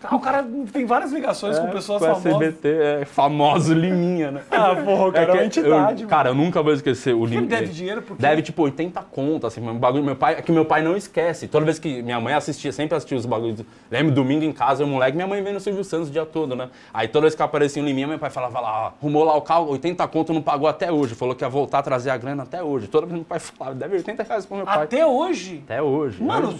Ah, 0.03 0.15
o 0.15 0.19
cara 0.19 0.45
tem 0.71 0.85
várias 0.85 1.11
ligações 1.11 1.57
com 1.57 1.67
pessoas 1.69 1.99
com 1.99 2.05
famosas. 2.15 2.25
SBT, 2.25 2.67
é 3.01 3.05
famoso 3.05 3.73
Liminha, 3.73 4.31
né? 4.31 4.41
Ah, 4.51 4.75
porra, 4.75 5.07
o 5.07 5.11
cara 5.11 5.25
é, 5.25 5.31
uma 5.31 5.37
que 5.37 5.45
entidade. 5.45 6.03
eu, 6.03 6.09
cara, 6.09 6.29
eu 6.29 6.35
nunca 6.35 6.61
vou 6.61 6.73
esquecer 6.73 7.13
o 7.13 7.23
Ele 7.25 7.35
Liminha. 7.35 7.49
deve 7.59 7.71
dinheiro 7.71 8.01
porque 8.01 8.21
Deve 8.21 8.41
tipo 8.41 8.61
80 8.63 9.01
contas, 9.03 9.53
assim, 9.53 9.67
um 9.67 9.77
bagulho. 9.77 10.03
Meu 10.03 10.15
pai, 10.15 10.35
é 10.35 10.41
que 10.41 10.51
meu 10.51 10.65
pai 10.65 10.81
não 10.81 10.95
esquece. 10.97 11.47
Toda 11.47 11.65
vez 11.65 11.79
que 11.79 12.01
minha 12.01 12.19
mãe 12.19 12.33
assistia, 12.33 12.71
sempre 12.71 12.95
assistia 12.95 13.17
os 13.17 13.25
bagulhos. 13.25 13.61
Lembro, 13.89 14.13
domingo 14.13 14.43
em 14.43 14.51
casa, 14.51 14.83
eu 14.83 14.87
moleque, 14.87 15.15
minha 15.15 15.27
mãe 15.27 15.41
vendo 15.41 15.57
o 15.57 15.59
Silvio 15.59 15.83
Santos 15.83 16.09
o 16.09 16.11
dia 16.11 16.25
todo, 16.25 16.55
né? 16.55 16.69
Aí 16.93 17.07
toda 17.07 17.23
vez 17.23 17.35
que 17.35 17.41
aparecia 17.41 17.81
um 17.81 17.85
Liminha, 17.85 18.07
meu 18.07 18.19
pai 18.19 18.29
falava 18.29 18.59
lá, 18.59 18.87
ó, 18.87 18.91
arrumou 18.99 19.23
lá 19.23 19.35
o 19.35 19.41
carro, 19.41 19.69
80 19.71 20.07
conto 20.07 20.33
não 20.33 20.41
pagou 20.41 20.67
até 20.67 20.91
hoje. 20.91 21.15
Falou 21.15 21.33
que 21.35 21.43
ia 21.43 21.49
voltar 21.49 21.79
a 21.79 21.83
trazer 21.83 22.09
a 22.09 22.17
grana 22.17 22.43
até 22.43 22.61
hoje. 22.61 22.87
Toda 22.87 23.05
vez 23.05 23.13
que 23.13 23.19
meu 23.19 23.25
pai 23.25 23.39
falava, 23.39 23.75
deve 23.75 23.95
80 23.97 24.23
reais 24.23 24.45
pro 24.45 24.57
meu 24.57 24.65
pai. 24.65 24.83
até 24.83 25.05
hoje. 25.05 25.61
Até 25.65 25.81
hoje. 25.81 26.21
Mano, 26.21 26.51
né? 26.51 26.57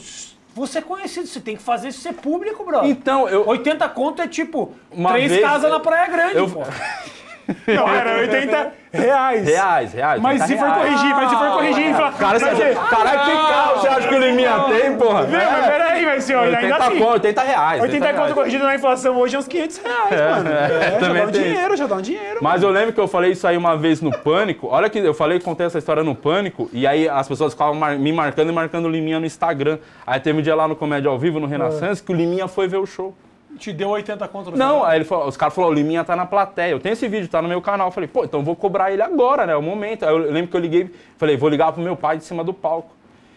Você 0.53 0.79
é 0.79 0.81
conhecido, 0.81 1.27
você 1.27 1.39
tem 1.39 1.55
que 1.57 1.63
fazer 1.63 1.89
isso 1.89 2.01
ser 2.01 2.13
público, 2.13 2.63
brother. 2.63 2.89
Então, 2.89 3.27
eu. 3.27 3.47
80 3.47 3.87
conto 3.89 4.21
é 4.21 4.27
tipo 4.27 4.73
Uma 4.91 5.11
três 5.13 5.31
vez 5.31 5.41
casas 5.41 5.69
na 5.71 5.79
Praia 5.79 6.07
Grande, 6.07 6.37
eu- 6.37 6.49
pô. 6.49 6.61
Não, 7.67 7.87
era 7.93 8.17
80 8.19 8.71
reais. 8.91 9.47
Reais, 9.47 9.93
reais. 9.93 10.21
Mas 10.21 10.41
80 10.41 10.47
se 10.47 10.57
for 10.57 10.65
reais. 10.65 10.83
corrigir, 10.83 11.15
mas 11.15 11.29
se 11.29 11.35
for 11.35 11.51
corrigir, 11.51 11.89
infla... 11.89 12.11
Cara, 12.11 12.39
você, 12.39 12.45
é- 12.63 12.73
caralho, 12.75 13.19
que 13.19 13.31
carro 13.31 13.79
você 13.79 13.87
acha 13.87 14.07
que 14.07 14.15
o 14.15 14.19
Liminha 14.19 14.59
tem, 14.69 14.95
porra? 14.95 15.23
Viu? 15.23 15.39
Mas 15.39 15.65
peraí, 15.65 16.05
mas 16.05 16.23
senhor, 16.23 16.43
ainda 16.43 16.57
80 16.57 16.75
assim. 16.77 16.99
conto, 16.99 17.11
80 17.13 17.41
reais. 17.41 17.81
80 17.81 18.05
conto 18.05 18.15
reais. 18.17 18.33
corrigido 18.33 18.63
na 18.63 18.75
inflação 18.75 19.17
hoje 19.17 19.35
é 19.35 19.39
uns 19.39 19.47
500 19.47 19.77
reais, 19.77 20.35
mano. 20.37 20.49
É, 20.49 20.91
já 20.91 20.97
também 20.99 21.21
dá 21.21 21.27
um 21.27 21.31
dinheiro, 21.31 21.77
já 21.77 21.87
dá 21.87 21.95
um 21.95 22.01
dinheiro. 22.01 22.39
Mas 22.41 22.63
eu 22.63 22.69
lembro 22.69 22.93
que 22.93 22.99
eu 22.99 23.07
falei 23.07 23.31
isso 23.31 23.47
aí 23.47 23.57
uma 23.57 23.75
vez 23.75 23.99
no 24.01 24.11
Pânico. 24.11 24.67
Olha 24.67 24.89
que 24.89 24.99
eu 24.99 25.13
falei, 25.13 25.39
contei 25.39 25.65
essa 25.65 25.79
história 25.79 26.03
no 26.03 26.15
Pânico. 26.15 26.69
E 26.71 26.85
aí 26.87 27.09
as 27.09 27.27
pessoas 27.27 27.53
ficavam 27.53 27.75
me 27.97 28.11
marcando 28.13 28.49
e 28.49 28.53
marcando 28.53 28.85
o 28.85 28.89
Liminha 28.89 29.19
no 29.19 29.25
Instagram. 29.25 29.79
Aí 30.05 30.19
teve 30.19 30.39
um 30.39 30.41
dia 30.41 30.55
lá 30.55 30.67
no 30.67 30.75
Comédia 30.75 31.09
ao 31.09 31.17
Vivo, 31.17 31.39
no 31.39 31.47
Renaissance, 31.47 32.01
que 32.01 32.11
o 32.11 32.15
Liminha 32.15 32.47
foi 32.47 32.67
ver 32.67 32.77
o 32.77 32.85
show. 32.85 33.13
Te 33.57 33.71
deu 33.71 33.89
80 33.89 34.27
conto 34.27 34.51
no 34.51 34.57
Não, 34.57 34.83
aí 34.83 34.97
ele 34.97 35.05
falou, 35.05 35.27
os 35.27 35.37
caras 35.37 35.53
falaram, 35.53 35.73
o 35.73 35.75
Liminha 35.75 36.03
tá 36.03 36.15
na 36.15 36.25
plateia. 36.25 36.71
Eu 36.71 36.79
tenho 36.79 36.93
esse 36.93 37.07
vídeo, 37.07 37.27
tá 37.27 37.41
no 37.41 37.47
meu 37.47 37.61
canal. 37.61 37.87
Eu 37.87 37.91
falei, 37.91 38.07
pô, 38.07 38.23
então 38.23 38.39
eu 38.39 38.43
vou 38.45 38.55
cobrar 38.55 38.91
ele 38.91 39.01
agora, 39.01 39.45
né? 39.45 39.53
É 39.53 39.55
o 39.55 39.61
momento. 39.61 40.03
Aí 40.03 40.11
eu 40.11 40.17
lembro 40.17 40.49
que 40.49 40.57
eu 40.57 40.61
liguei, 40.61 40.91
falei, 41.17 41.37
vou 41.37 41.49
ligar 41.49 41.71
pro 41.71 41.81
meu 41.81 41.95
pai 41.95 42.17
de 42.17 42.23
cima 42.23 42.43
do 42.43 42.53
palco. 42.53 42.93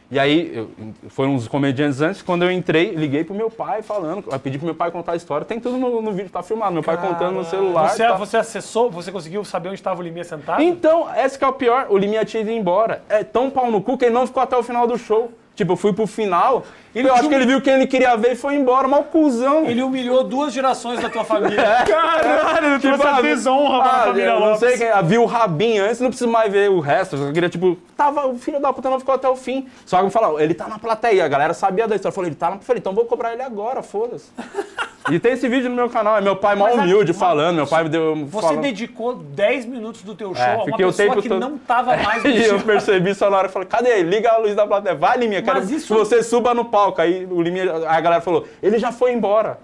E 0.08 0.20
aí, 0.20 0.52
eu, 0.54 0.70
foram 1.08 1.34
uns 1.34 1.48
comediantes 1.48 2.00
antes, 2.00 2.22
quando 2.22 2.44
eu 2.44 2.50
entrei, 2.50 2.92
liguei 2.92 3.24
pro 3.24 3.34
meu 3.34 3.50
pai 3.50 3.82
falando, 3.82 4.24
eu 4.30 4.38
pedi 4.38 4.56
pro 4.56 4.64
meu 4.64 4.74
pai 4.74 4.92
contar 4.92 5.12
a 5.12 5.16
história. 5.16 5.44
Tem 5.44 5.58
tudo 5.58 5.76
no, 5.76 6.00
no 6.00 6.12
vídeo, 6.12 6.30
tá 6.30 6.44
filmado. 6.44 6.72
Meu 6.72 6.82
pai 6.82 6.96
contando 6.96 7.34
no 7.34 7.44
celular. 7.44 7.88
Você, 7.88 8.06
tá. 8.06 8.14
você 8.14 8.36
acessou, 8.36 8.88
você 8.88 9.10
conseguiu 9.10 9.44
saber 9.44 9.68
onde 9.68 9.80
estava 9.80 10.00
o 10.00 10.04
Liminha 10.04 10.22
sentado? 10.22 10.62
Então, 10.62 11.08
esse 11.16 11.36
que 11.36 11.44
é 11.44 11.48
o 11.48 11.52
pior, 11.52 11.86
o 11.90 11.98
Liminha 11.98 12.24
tinha 12.24 12.40
ido 12.40 12.52
embora. 12.52 13.02
É 13.08 13.24
tão 13.24 13.50
pau 13.50 13.68
no 13.68 13.82
cu 13.82 13.98
que 13.98 14.04
ele 14.04 14.14
não 14.14 14.26
ficou 14.26 14.42
até 14.42 14.56
o 14.56 14.62
final 14.62 14.86
do 14.86 14.96
show. 14.96 15.32
Tipo, 15.56 15.72
eu 15.72 15.76
fui 15.76 15.90
pro 15.90 16.06
final, 16.06 16.66
eu 16.94 17.14
acho 17.14 17.28
que 17.30 17.34
ele 17.34 17.46
viu 17.46 17.62
quem 17.62 17.72
ele 17.72 17.86
queria 17.86 18.14
ver 18.14 18.32
e 18.32 18.36
foi 18.36 18.56
embora, 18.56 18.86
mal 18.86 19.04
cuzão. 19.04 19.64
Ele 19.64 19.82
humilhou 19.82 20.22
duas 20.22 20.52
gerações 20.52 21.00
da 21.00 21.08
tua 21.08 21.24
família. 21.24 21.56
Caralho, 21.88 22.66
ele 22.66 22.78
trouxe 22.78 23.06
a 23.06 23.16
ah, 23.16 23.22
desonra 23.22 23.82
pra 23.82 23.90
ah, 23.90 24.04
família 24.04 24.30
eu 24.32 24.40
não 24.40 24.56
sei 24.56 24.76
quem, 24.76 24.90
ah, 24.90 25.00
viu 25.00 25.22
o 25.22 25.26
Rabin 25.26 25.78
antes, 25.78 25.98
não 25.98 26.10
preciso 26.10 26.30
mais 26.30 26.52
ver 26.52 26.70
o 26.70 26.78
resto. 26.78 27.16
Eu 27.16 27.26
só 27.26 27.32
queria, 27.32 27.48
tipo, 27.48 27.74
tava, 27.96 28.26
o 28.26 28.38
filho 28.38 28.60
da 28.60 28.70
puta 28.70 28.90
não 28.90 28.98
ficou 28.98 29.14
até 29.14 29.28
o 29.28 29.34
fim. 29.34 29.66
Só 29.86 29.96
que 29.96 30.04
me 30.04 30.10
falaram, 30.10 30.38
ele 30.38 30.52
tá 30.52 30.68
na 30.68 30.78
plateia, 30.78 31.24
a 31.24 31.28
galera 31.28 31.54
sabia 31.54 31.88
da 31.88 31.96
história. 31.96 32.14
Falou, 32.14 32.28
ele 32.28 32.36
tá 32.36 32.50
na. 32.50 32.56
Eu 32.56 32.60
falei, 32.60 32.80
então 32.80 32.92
vou 32.92 33.06
cobrar 33.06 33.32
ele 33.32 33.42
agora, 33.42 33.82
foda-se. 33.82 34.30
e 35.10 35.18
tem 35.18 35.32
esse 35.32 35.48
vídeo 35.48 35.68
no 35.70 35.76
meu 35.76 35.88
canal, 35.88 36.16
é 36.16 36.20
meu 36.20 36.36
pai 36.36 36.54
mal 36.56 36.68
Mas 36.74 36.84
humilde 36.84 37.12
falando, 37.12 37.56
meu 37.56 37.66
pai 37.66 37.84
me 37.84 37.88
deu. 37.90 38.14
Você 38.26 38.40
falando. 38.40 38.60
dedicou 38.62 39.14
10 39.14 39.64
minutos 39.66 40.02
do 40.02 40.14
teu 40.14 40.34
show 40.34 40.44
É, 40.44 40.54
a 40.54 40.64
uma 40.64 40.76
pessoa 40.76 41.16
que 41.22 41.28
todo- 41.28 41.40
não 41.40 41.56
tava 41.58 41.96
mais 41.96 42.22
no 42.24 42.30
E 42.30 42.44
eu 42.44 42.60
percebi 42.60 43.14
só 43.14 43.30
na 43.30 43.38
hora, 43.38 43.46
eu 43.48 43.52
falei, 43.52 43.68
cadê? 43.68 44.02
Liga 44.02 44.30
a 44.32 44.38
luz 44.38 44.54
da 44.54 44.66
plateia. 44.66 44.94
Vai, 44.94 45.16
Liminha, 45.18 45.42
quero 45.42 45.60
isso- 45.62 45.86
que 45.86 45.92
você 45.98 46.22
suba 46.22 46.52
no 46.54 46.64
palco. 46.64 47.00
Aí 47.00 47.26
o 47.30 47.40
Liminha, 47.40 47.72
aí 47.72 47.84
a 47.86 48.00
galera 48.00 48.20
falou, 48.22 48.46
ele 48.62 48.78
já 48.78 48.90
foi 48.92 49.12
embora. 49.12 49.58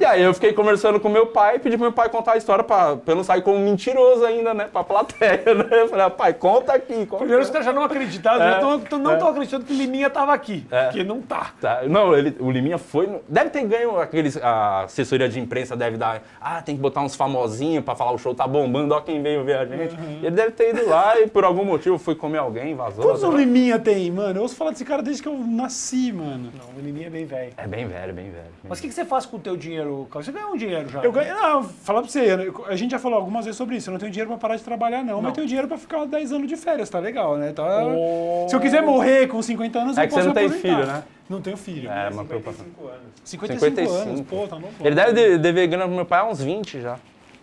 e 0.00 0.04
aí 0.04 0.22
eu 0.22 0.32
fiquei 0.34 0.52
conversando 0.52 0.98
com 0.98 1.08
meu 1.08 1.26
pai, 1.26 1.58
pedi 1.58 1.76
pro 1.76 1.84
meu 1.84 1.92
pai 1.92 2.08
contar 2.08 2.32
a 2.32 2.36
história 2.36 2.64
pra, 2.64 2.96
pra 2.96 3.12
eu 3.12 3.16
não 3.16 3.24
sair 3.24 3.42
como 3.42 3.58
mentiroso 3.58 4.24
ainda, 4.24 4.54
né? 4.54 4.68
Pra 4.72 4.82
plateia, 4.82 5.42
né? 5.54 5.82
Eu 5.82 5.88
falei, 5.88 6.04
ah, 6.06 6.10
pai, 6.10 6.32
conta 6.34 6.72
aqui. 6.72 7.04
Conta. 7.06 7.18
Primeiro 7.18 7.42
os 7.42 7.50
caras 7.50 7.66
já 7.66 7.72
não 7.72 7.82
acreditaram, 7.84 8.42
É, 8.44 8.50
já 8.52 8.58
tão- 8.60 8.80
tão- 8.80 8.98
não 8.98 9.10
é. 9.10 9.14
estão 9.14 9.28
acreditando 9.28 9.64
que 9.64 9.72
o 9.72 9.76
Liminha 9.76 10.08
tava 10.10 10.32
aqui. 10.32 10.66
É. 10.70 10.84
Porque 10.84 11.04
não 11.04 11.20
tá. 11.20 11.52
Tá, 11.60 11.82
Não, 11.86 12.16
ele, 12.16 12.36
o 12.40 12.50
Liminha 12.50 12.78
foi. 12.78 13.06
no- 13.06 13.20
Deve 13.28 13.50
ter 13.50 13.62
ganho 13.64 13.98
aqueles. 14.00 14.36
A 14.42 14.84
assessoria 14.84 15.28
de 15.28 15.38
imprensa 15.38 15.76
deve 15.76 15.96
dar. 15.96 16.22
Ah, 16.40 16.62
tem 16.62 16.74
que 16.74 16.80
botar 16.80 17.02
uns 17.02 17.14
famosinhos 17.14 17.84
pra 17.84 17.94
falar 17.94 18.12
o 18.12 18.18
show 18.18 18.34
tá 18.34 18.46
bombando, 18.46 18.94
ó 18.94 19.00
quem 19.00 19.22
veio 19.22 19.44
ver 19.44 19.56
a 19.58 19.66
gente. 19.66 19.94
Uhum. 19.94 20.18
Ele 20.22 20.30
deve 20.30 20.52
ter 20.52 20.70
ido 20.74 20.88
lá 20.88 21.20
e 21.20 21.26
por 21.26 21.44
algum 21.44 21.64
motivo 21.64 21.98
foi 21.98 22.14
comer 22.14 22.38
alguém, 22.38 22.74
vazou. 22.74 23.04
Quantos 23.04 23.22
o. 23.22 23.30
Liminha 23.36 23.78
tem, 23.78 24.10
mano? 24.10 24.38
Eu 24.38 24.42
ouço 24.42 24.54
falar 24.56 24.70
desse 24.72 24.84
cara 24.84 25.02
desde 25.02 25.22
que 25.22 25.28
eu 25.28 25.36
nasci, 25.38 26.12
mano. 26.12 26.50
Não, 26.58 26.80
o 26.80 26.84
Liminha 26.84 27.06
é 27.06 27.10
bem 27.10 27.24
velho. 27.26 27.52
É 27.56 27.66
bem 27.66 27.86
velho, 27.86 28.12
bem 28.12 28.30
velho. 28.30 28.44
Mas 28.68 28.78
o 28.78 28.82
que, 28.82 28.88
que 28.88 28.94
você 28.94 29.04
faz 29.04 29.24
com 29.26 29.36
o 29.36 29.40
teu 29.40 29.56
dinheiro, 29.56 29.89
Carlos? 30.10 30.26
Você 30.26 30.32
ganhou 30.32 30.52
um 30.52 30.56
dinheiro 30.56 30.88
já. 30.88 31.00
Eu 31.02 31.12
ganho. 31.12 31.34
Não, 31.34 31.62
falar 31.64 32.02
pra 32.02 32.10
você, 32.10 32.52
a 32.68 32.76
gente 32.76 32.90
já 32.90 32.98
falou 32.98 33.18
algumas 33.18 33.44
vezes 33.44 33.56
sobre 33.58 33.76
isso. 33.76 33.90
Eu 33.90 33.92
não 33.92 33.98
tenho 33.98 34.10
dinheiro 34.10 34.28
pra 34.30 34.38
parar 34.38 34.56
de 34.56 34.62
trabalhar, 34.62 35.04
não, 35.04 35.20
mas 35.22 35.32
tenho 35.32 35.46
dinheiro 35.46 35.68
pra 35.68 35.76
ficar 35.78 36.04
10 36.06 36.32
anos 36.32 36.48
de 36.48 36.56
férias, 36.56 36.88
tá 36.90 36.98
legal, 36.98 37.36
né? 37.36 37.52
Tá... 37.52 37.84
Oh. 37.86 38.46
Se 38.48 38.54
eu 38.56 38.60
quiser 38.60 38.82
morrer 38.82 39.26
com 39.28 39.40
50 39.42 39.78
anos, 39.78 39.98
É 39.98 40.02
eu 40.02 40.08
que 40.08 40.14
posso 40.14 40.22
você 40.22 40.26
não 40.28 40.34
tem 40.34 40.48
filho, 40.48 40.86
né? 40.86 41.02
Não 41.28 41.40
tenho 41.40 41.56
filho. 41.56 41.90
É, 41.90 42.08
uma 42.08 42.24
preocupação. 42.24 42.66
55, 43.24 43.76
55. 43.76 44.10
anos, 44.10 44.20
pô, 44.22 44.46
tá 44.48 44.56
novo. 44.56 44.72
Ele 44.80 44.94
deve 44.94 45.12
de- 45.12 45.38
dever 45.38 45.66
grana 45.68 45.84
pro 45.86 45.94
meu 45.94 46.04
pai 46.06 46.20
há 46.20 46.24
uns 46.24 46.42
20 46.42 46.80
já. 46.80 46.96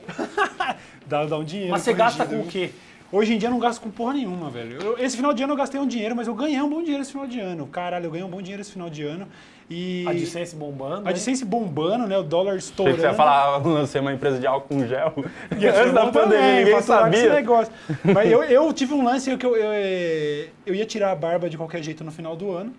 Dá, 1.05 1.25
dá 1.25 1.37
um 1.37 1.43
dinheiro. 1.43 1.71
Mas 1.71 1.83
você 1.83 1.93
gasta 1.93 2.25
com 2.25 2.41
o 2.41 2.45
quê? 2.45 2.69
Hoje 3.11 3.33
em 3.33 3.37
dia 3.37 3.47
eu 3.47 3.51
não 3.53 3.59
gasto 3.59 3.81
com 3.81 3.89
porra 3.89 4.13
nenhuma, 4.13 4.49
velho. 4.49 4.81
Eu- 4.81 4.97
esse 4.99 5.15
final 5.15 5.33
de 5.33 5.41
ano 5.41 5.53
eu 5.53 5.57
gastei 5.57 5.79
um 5.79 5.87
dinheiro, 5.87 6.13
mas 6.15 6.27
eu 6.27 6.35
ganhei 6.35 6.61
um 6.61 6.69
bom 6.69 6.81
dinheiro 6.81 7.01
esse 7.01 7.11
final 7.11 7.25
de 7.25 7.39
ano. 7.39 7.65
Caralho, 7.67 8.05
eu 8.05 8.11
ganhei 8.11 8.25
um 8.25 8.29
bom 8.29 8.41
dinheiro 8.41 8.61
esse 8.61 8.71
final 8.71 8.89
de 8.89 9.03
ano. 9.03 9.27
E. 9.69 10.05
A 10.07 10.11
AdSense 10.11 10.55
bombando. 10.55 10.95
A 10.95 11.01
né? 11.03 11.09
AdSense 11.11 11.45
bombando, 11.45 12.05
né? 12.07 12.17
O 12.17 12.23
dólar 12.23 12.51
Achei 12.55 12.59
estourando. 12.59 12.95
que 12.97 13.01
você 13.01 13.07
ia 13.07 13.13
falar, 13.13 13.55
"Ah, 13.55 13.57
lancei 13.57 13.99
uma 14.01 14.13
empresa 14.13 14.39
de 14.39 14.47
álcool 14.47 14.67
com 14.75 14.85
gel. 14.87 15.13
E 15.57 15.65
Antes 15.67 15.93
da 15.93 16.07
pandemia, 16.07 16.55
ninguém 16.59 16.73
com 16.73 16.79
esse 16.79 16.87
sabia. 16.87 17.33
negócio. 17.33 17.73
Mas 18.13 18.29
eu, 18.31 18.43
eu 18.43 18.73
tive 18.73 18.93
um 18.93 19.03
lance 19.03 19.35
que 19.37 19.45
eu, 19.45 19.55
eu, 19.55 19.69
eh, 19.73 20.47
eu 20.65 20.75
ia 20.75 20.85
tirar 20.85 21.11
a 21.11 21.15
barba 21.15 21.49
de 21.49 21.57
qualquer 21.57 21.81
jeito 21.81 22.03
no 22.03 22.11
final 22.11 22.35
do 22.35 22.51
ano. 22.51 22.73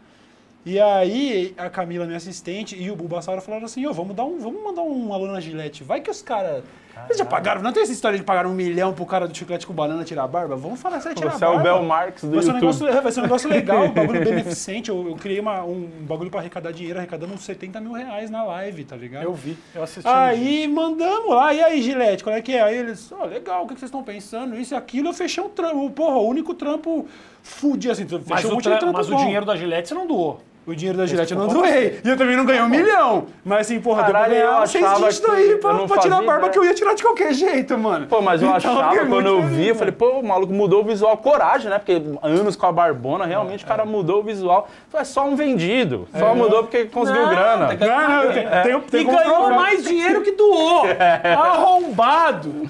E 0.67 0.79
aí 0.79 1.55
a 1.57 1.71
Camila, 1.71 2.05
minha 2.05 2.17
assistente, 2.19 2.77
e 2.79 2.91
o 2.91 2.97
Bulbasauro 2.97 3.41
falaram 3.41 3.65
assim, 3.65 3.87
ô, 3.87 3.93
vamos, 3.95 4.15
dar 4.15 4.25
um, 4.25 4.39
vamos 4.39 4.63
mandar 4.63 4.83
um 4.83 5.13
aluno 5.15 5.33
na 5.33 5.41
Gillette. 5.41 5.83
Vai 5.83 6.01
que 6.03 6.11
os 6.11 6.21
caras... 6.21 6.63
Eles 7.07 7.19
já 7.19 7.25
pagaram, 7.25 7.63
não 7.63 7.73
tem 7.73 7.83
essa 7.83 7.93
história 7.93 8.19
de 8.19 8.25
pagar 8.25 8.47
um 8.47 8.53
milhão 8.53 8.93
pro 8.93 9.07
cara 9.07 9.27
do 9.27 9.37
chiclete 9.37 9.67
com 9.67 9.73
banana 9.73 10.05
tirar 10.05 10.25
a 10.25 10.29
barba? 10.29 10.57
Vamos 10.57 10.81
falar 10.81 11.01
sério, 11.01 11.17
tirar 11.17 11.33
Você 11.33 11.45
a 11.45 11.49
é 11.49 11.51
o 11.51 11.55
barba. 11.55 11.71
Bel 11.71 11.83
Marx 11.83 12.23
do 12.23 12.31
Vai 12.31 12.43
ser, 12.43 12.51
um 12.51 12.55
YouTube. 12.55 12.75
negócio, 12.83 13.03
vai 13.03 13.13
ser 13.13 13.21
um 13.21 13.23
negócio 13.23 13.51
legal, 13.51 13.85
um 13.85 13.91
bagulho 13.93 14.21
beneficente. 14.25 14.91
Eu, 14.91 15.09
eu 15.09 15.17
criei 15.17 15.41
uma- 15.41 15.63
um 15.65 15.89
bagulho 16.01 16.31
pra 16.31 16.41
arrecadar 16.41 16.73
dinheiro, 16.73 16.99
arrecadando 16.99 17.33
uns 17.33 17.41
70 17.43 17.81
mil 17.81 17.93
reais 17.93 18.31
na 18.31 18.43
live, 18.45 18.85
tá 18.85 18.97
ligado? 18.97 19.23
Eu 19.25 19.33
vi, 19.33 19.57
eu 19.75 19.83
assisti. 19.83 20.09
Aí 20.09 20.67
mandamos 20.69 21.31
lá, 21.35 21.55
e 21.55 21.63
aí, 21.63 21.81
Gilete, 21.83 22.23
qual 22.25 22.35
é 22.37 22.43
que 22.43 22.53
é? 22.53 22.63
Aí 22.63 22.77
eles, 22.77 23.11
ó, 23.13 23.25
legal, 23.25 23.65
o 23.65 23.67
que 23.67 23.75
vocês 23.75 23.85
estão 23.89 24.03
pensando? 24.03 24.59
Isso 24.59 24.75
e 24.75 24.77
aquilo, 24.77 25.09
eu 25.09 25.13
fechei 25.15 25.43
um 25.43 25.49
trampo, 25.49 25.91
porra, 25.91 26.17
o 26.17 26.27
único 26.29 26.53
trampo 26.55 27.07
fudido, 27.43 27.93
assim, 27.93 28.07
fechei 28.07 28.23
mas 28.29 28.45
um 28.45 28.51
monte 28.53 28.65
de 28.65 28.69
tra- 28.71 28.79
trampo 28.79 28.97
mas 28.97 29.09
o 29.11 29.17
dinheiro 29.17 29.47
da 29.47 29.57
Gillette 29.57 29.89
você 29.89 29.95
não 29.95 30.07
doou. 30.07 30.41
O 30.69 30.75
dinheiro 30.77 30.99
da 30.99 31.07
Gilete 31.07 31.33
eu 31.33 31.39
não 31.39 31.49
doei. 31.49 31.99
E 32.05 32.09
eu 32.11 32.15
também 32.15 32.37
não 32.37 32.45
ganhei 32.45 32.61
um 32.61 32.69
milhão. 32.69 33.25
Mas 33.43 33.61
assim, 33.63 33.81
porra, 33.81 34.03
Caralho, 34.05 34.35
deu 34.35 34.43
pra 34.43 34.51
ganhar 34.53 34.67
seis 34.69 34.85
dígitos 34.99 35.39
eu 35.39 35.59
pra, 35.61 35.73
não 35.73 35.89
pra 35.89 35.97
tirar 35.99 36.17
a 36.19 36.23
barba 36.23 36.33
ideia. 36.37 36.53
que 36.53 36.59
eu 36.59 36.65
ia 36.67 36.75
tirar 36.75 36.95
de 36.95 37.03
qualquer 37.03 37.33
jeito, 37.33 37.79
mano. 37.79 38.07
Pô, 38.07 38.21
mas 38.21 38.43
eu 38.43 38.49
Então, 38.49 38.57
achava, 38.59 39.07
quando 39.07 39.27
eu 39.27 39.41
vi, 39.45 39.69
eu 39.69 39.75
falei, 39.75 39.93
pô, 39.93 40.19
o 40.21 40.23
maluco 40.23 40.53
mudou 40.53 40.83
o 40.83 40.85
visual. 40.85 41.17
Coragem, 41.17 41.71
né? 41.71 41.79
Porque 41.79 42.03
anos 42.23 42.55
com 42.55 42.67
a 42.67 42.73
barbona, 42.73 43.25
realmente 43.25 43.65
o 43.65 43.67
cara 43.67 43.87
mudou 43.87 44.21
o 44.21 44.23
visual. 44.23 44.69
Foi 44.91 45.03
só 45.07 45.27
um 45.27 45.35
vendido. 45.35 46.07
Só 46.15 46.35
mudou 46.35 46.65
porque 46.65 46.85
conseguiu 46.85 47.23
Não, 47.23 47.31
grana. 47.31 47.69
tem 47.69 47.79
que- 47.79 47.87
Não, 47.87 48.33
tem, 48.33 48.47
tem, 48.63 48.81
tem 48.83 49.01
e 49.01 49.05
ganhou 49.05 49.51
mais 49.51 49.83
dinheiro 49.83 50.21
que 50.21 50.33
doou. 50.33 50.83
Arrombado. 51.35 52.69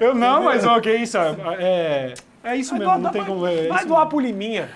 Eu 0.00 0.14
não, 0.14 0.42
mas 0.42 0.66
ó, 0.66 0.80
que 0.80 0.92
isso, 0.92 1.16
é, 1.16 2.12
é 2.44 2.56
isso 2.56 2.74
mesmo, 2.74 2.98
não 2.98 3.10
tem 3.10 3.22
vai, 3.22 3.30
como... 3.30 3.46
É 3.46 3.66
vai 3.68 3.84
doar 3.86 4.06
pro 4.06 4.18
Liminha. 4.18 4.68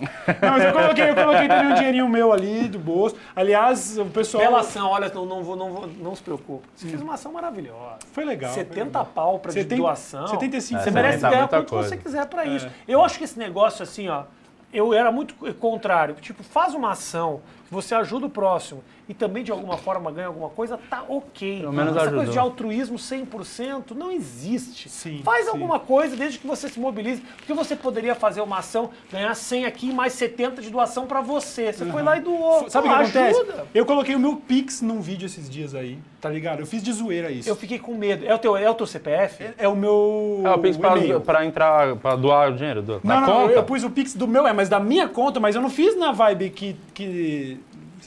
Não, 0.00 0.50
mas 0.50 0.64
eu 0.64 0.72
coloquei, 0.72 1.10
eu 1.10 1.14
coloquei 1.14 1.48
também 1.48 1.72
um 1.72 1.74
dinheirinho 1.74 2.08
meu 2.08 2.32
ali 2.32 2.68
do 2.68 2.78
bolso. 2.78 3.16
Aliás, 3.34 3.98
o 3.98 4.06
pessoal. 4.06 4.42
Bela 4.44 4.60
ação, 4.60 4.88
olha, 4.90 5.08
não, 5.14 5.24
não, 5.26 5.42
vou, 5.42 5.56
não, 5.56 5.70
vou, 5.72 5.86
não 5.86 6.14
se 6.14 6.22
preocupe. 6.22 6.66
Você 6.74 6.86
fez 6.88 7.00
uma 7.02 7.14
ação 7.14 7.32
maravilhosa. 7.32 7.98
Foi 8.12 8.24
legal. 8.24 8.52
foi 8.52 8.62
70 8.64 8.84
legal. 8.84 9.06
pau 9.14 9.38
pra 9.38 9.50
de 9.52 9.62
70 9.62 9.76
doação. 9.76 10.26
75 10.28 10.82
Você 10.82 10.88
É, 10.88 10.92
merece 10.92 11.20
tá 11.20 11.30
ganhar 11.30 11.48
quanto 11.48 11.70
coisa. 11.70 11.88
você 11.88 11.96
quiser 11.96 12.26
pra 12.26 12.44
isso. 12.44 12.68
Eu 12.86 13.02
acho 13.04 13.18
que 13.18 13.24
esse 13.24 13.38
negócio, 13.38 13.82
assim, 13.82 14.08
ó, 14.08 14.24
eu 14.72 14.92
era 14.92 15.12
muito 15.12 15.34
contrário. 15.54 16.14
Tipo, 16.16 16.42
faz 16.42 16.74
uma 16.74 16.90
ação 16.92 17.40
você 17.74 17.94
ajuda 17.94 18.26
o 18.26 18.30
próximo 18.30 18.82
e 19.08 19.12
também 19.12 19.44
de 19.44 19.50
alguma 19.52 19.76
forma 19.76 20.10
ganha 20.10 20.28
alguma 20.28 20.48
coisa, 20.48 20.78
tá 20.88 21.04
ok. 21.08 21.60
Pelo 21.60 21.72
menos 21.72 21.90
Essa 21.92 22.00
ajudou. 22.02 22.18
coisa 22.20 22.32
de 22.32 22.38
altruísmo 22.38 22.96
100% 22.96 23.90
não 23.94 24.10
existe. 24.10 24.88
Sim, 24.88 25.20
Faz 25.22 25.44
sim. 25.44 25.50
alguma 25.50 25.78
coisa 25.78 26.16
desde 26.16 26.38
que 26.38 26.46
você 26.46 26.68
se 26.68 26.80
mobilize, 26.80 27.20
porque 27.36 27.52
você 27.52 27.76
poderia 27.76 28.14
fazer 28.14 28.40
uma 28.40 28.58
ação, 28.58 28.90
ganhar 29.12 29.34
100 29.34 29.66
aqui 29.66 29.90
e 29.90 29.92
mais 29.92 30.12
70 30.14 30.62
de 30.62 30.70
doação 30.70 31.06
pra 31.06 31.20
você. 31.20 31.72
Você 31.72 31.84
foi 31.84 32.02
lá 32.02 32.16
e 32.16 32.20
doou. 32.20 32.68
Sabe 32.70 32.88
o 32.88 32.90
que 32.90 32.96
acontece? 32.96 33.40
ajuda. 33.40 33.66
Eu 33.74 33.84
coloquei 33.84 34.14
o 34.14 34.18
meu 34.20 34.36
Pix 34.36 34.80
num 34.80 35.00
vídeo 35.00 35.26
esses 35.26 35.50
dias 35.50 35.74
aí, 35.74 35.98
tá 36.20 36.30
ligado? 36.30 36.60
Eu 36.60 36.66
fiz 36.66 36.82
de 36.82 36.92
zoeira 36.92 37.30
isso. 37.30 37.48
Eu 37.48 37.56
fiquei 37.56 37.78
com 37.78 37.94
medo. 37.94 38.24
É 38.26 38.34
o 38.34 38.38
teu, 38.38 38.56
é 38.56 38.70
o 38.70 38.74
teu 38.74 38.86
CPF? 38.86 39.52
É 39.58 39.68
o 39.68 39.76
meu. 39.76 40.42
É, 40.44 40.50
o 40.50 40.58
Pix 40.58 40.78
pra 41.24 41.44
entrar, 41.44 41.96
pra 41.96 42.16
doar 42.16 42.52
o 42.52 42.56
dinheiro 42.56 42.82
do, 42.82 43.00
Não, 43.04 43.20
não, 43.20 43.26
conta. 43.42 43.52
eu 43.52 43.64
pus 43.64 43.84
o 43.84 43.90
Pix 43.90 44.14
do 44.14 44.26
meu, 44.26 44.46
é, 44.46 44.52
mas 44.52 44.68
da 44.68 44.80
minha 44.80 45.08
conta, 45.08 45.38
mas 45.40 45.54
eu 45.54 45.60
não 45.62 45.70
fiz 45.70 45.96
na 45.98 46.12
vibe 46.12 46.50
que. 46.50 46.76
que 46.92 47.60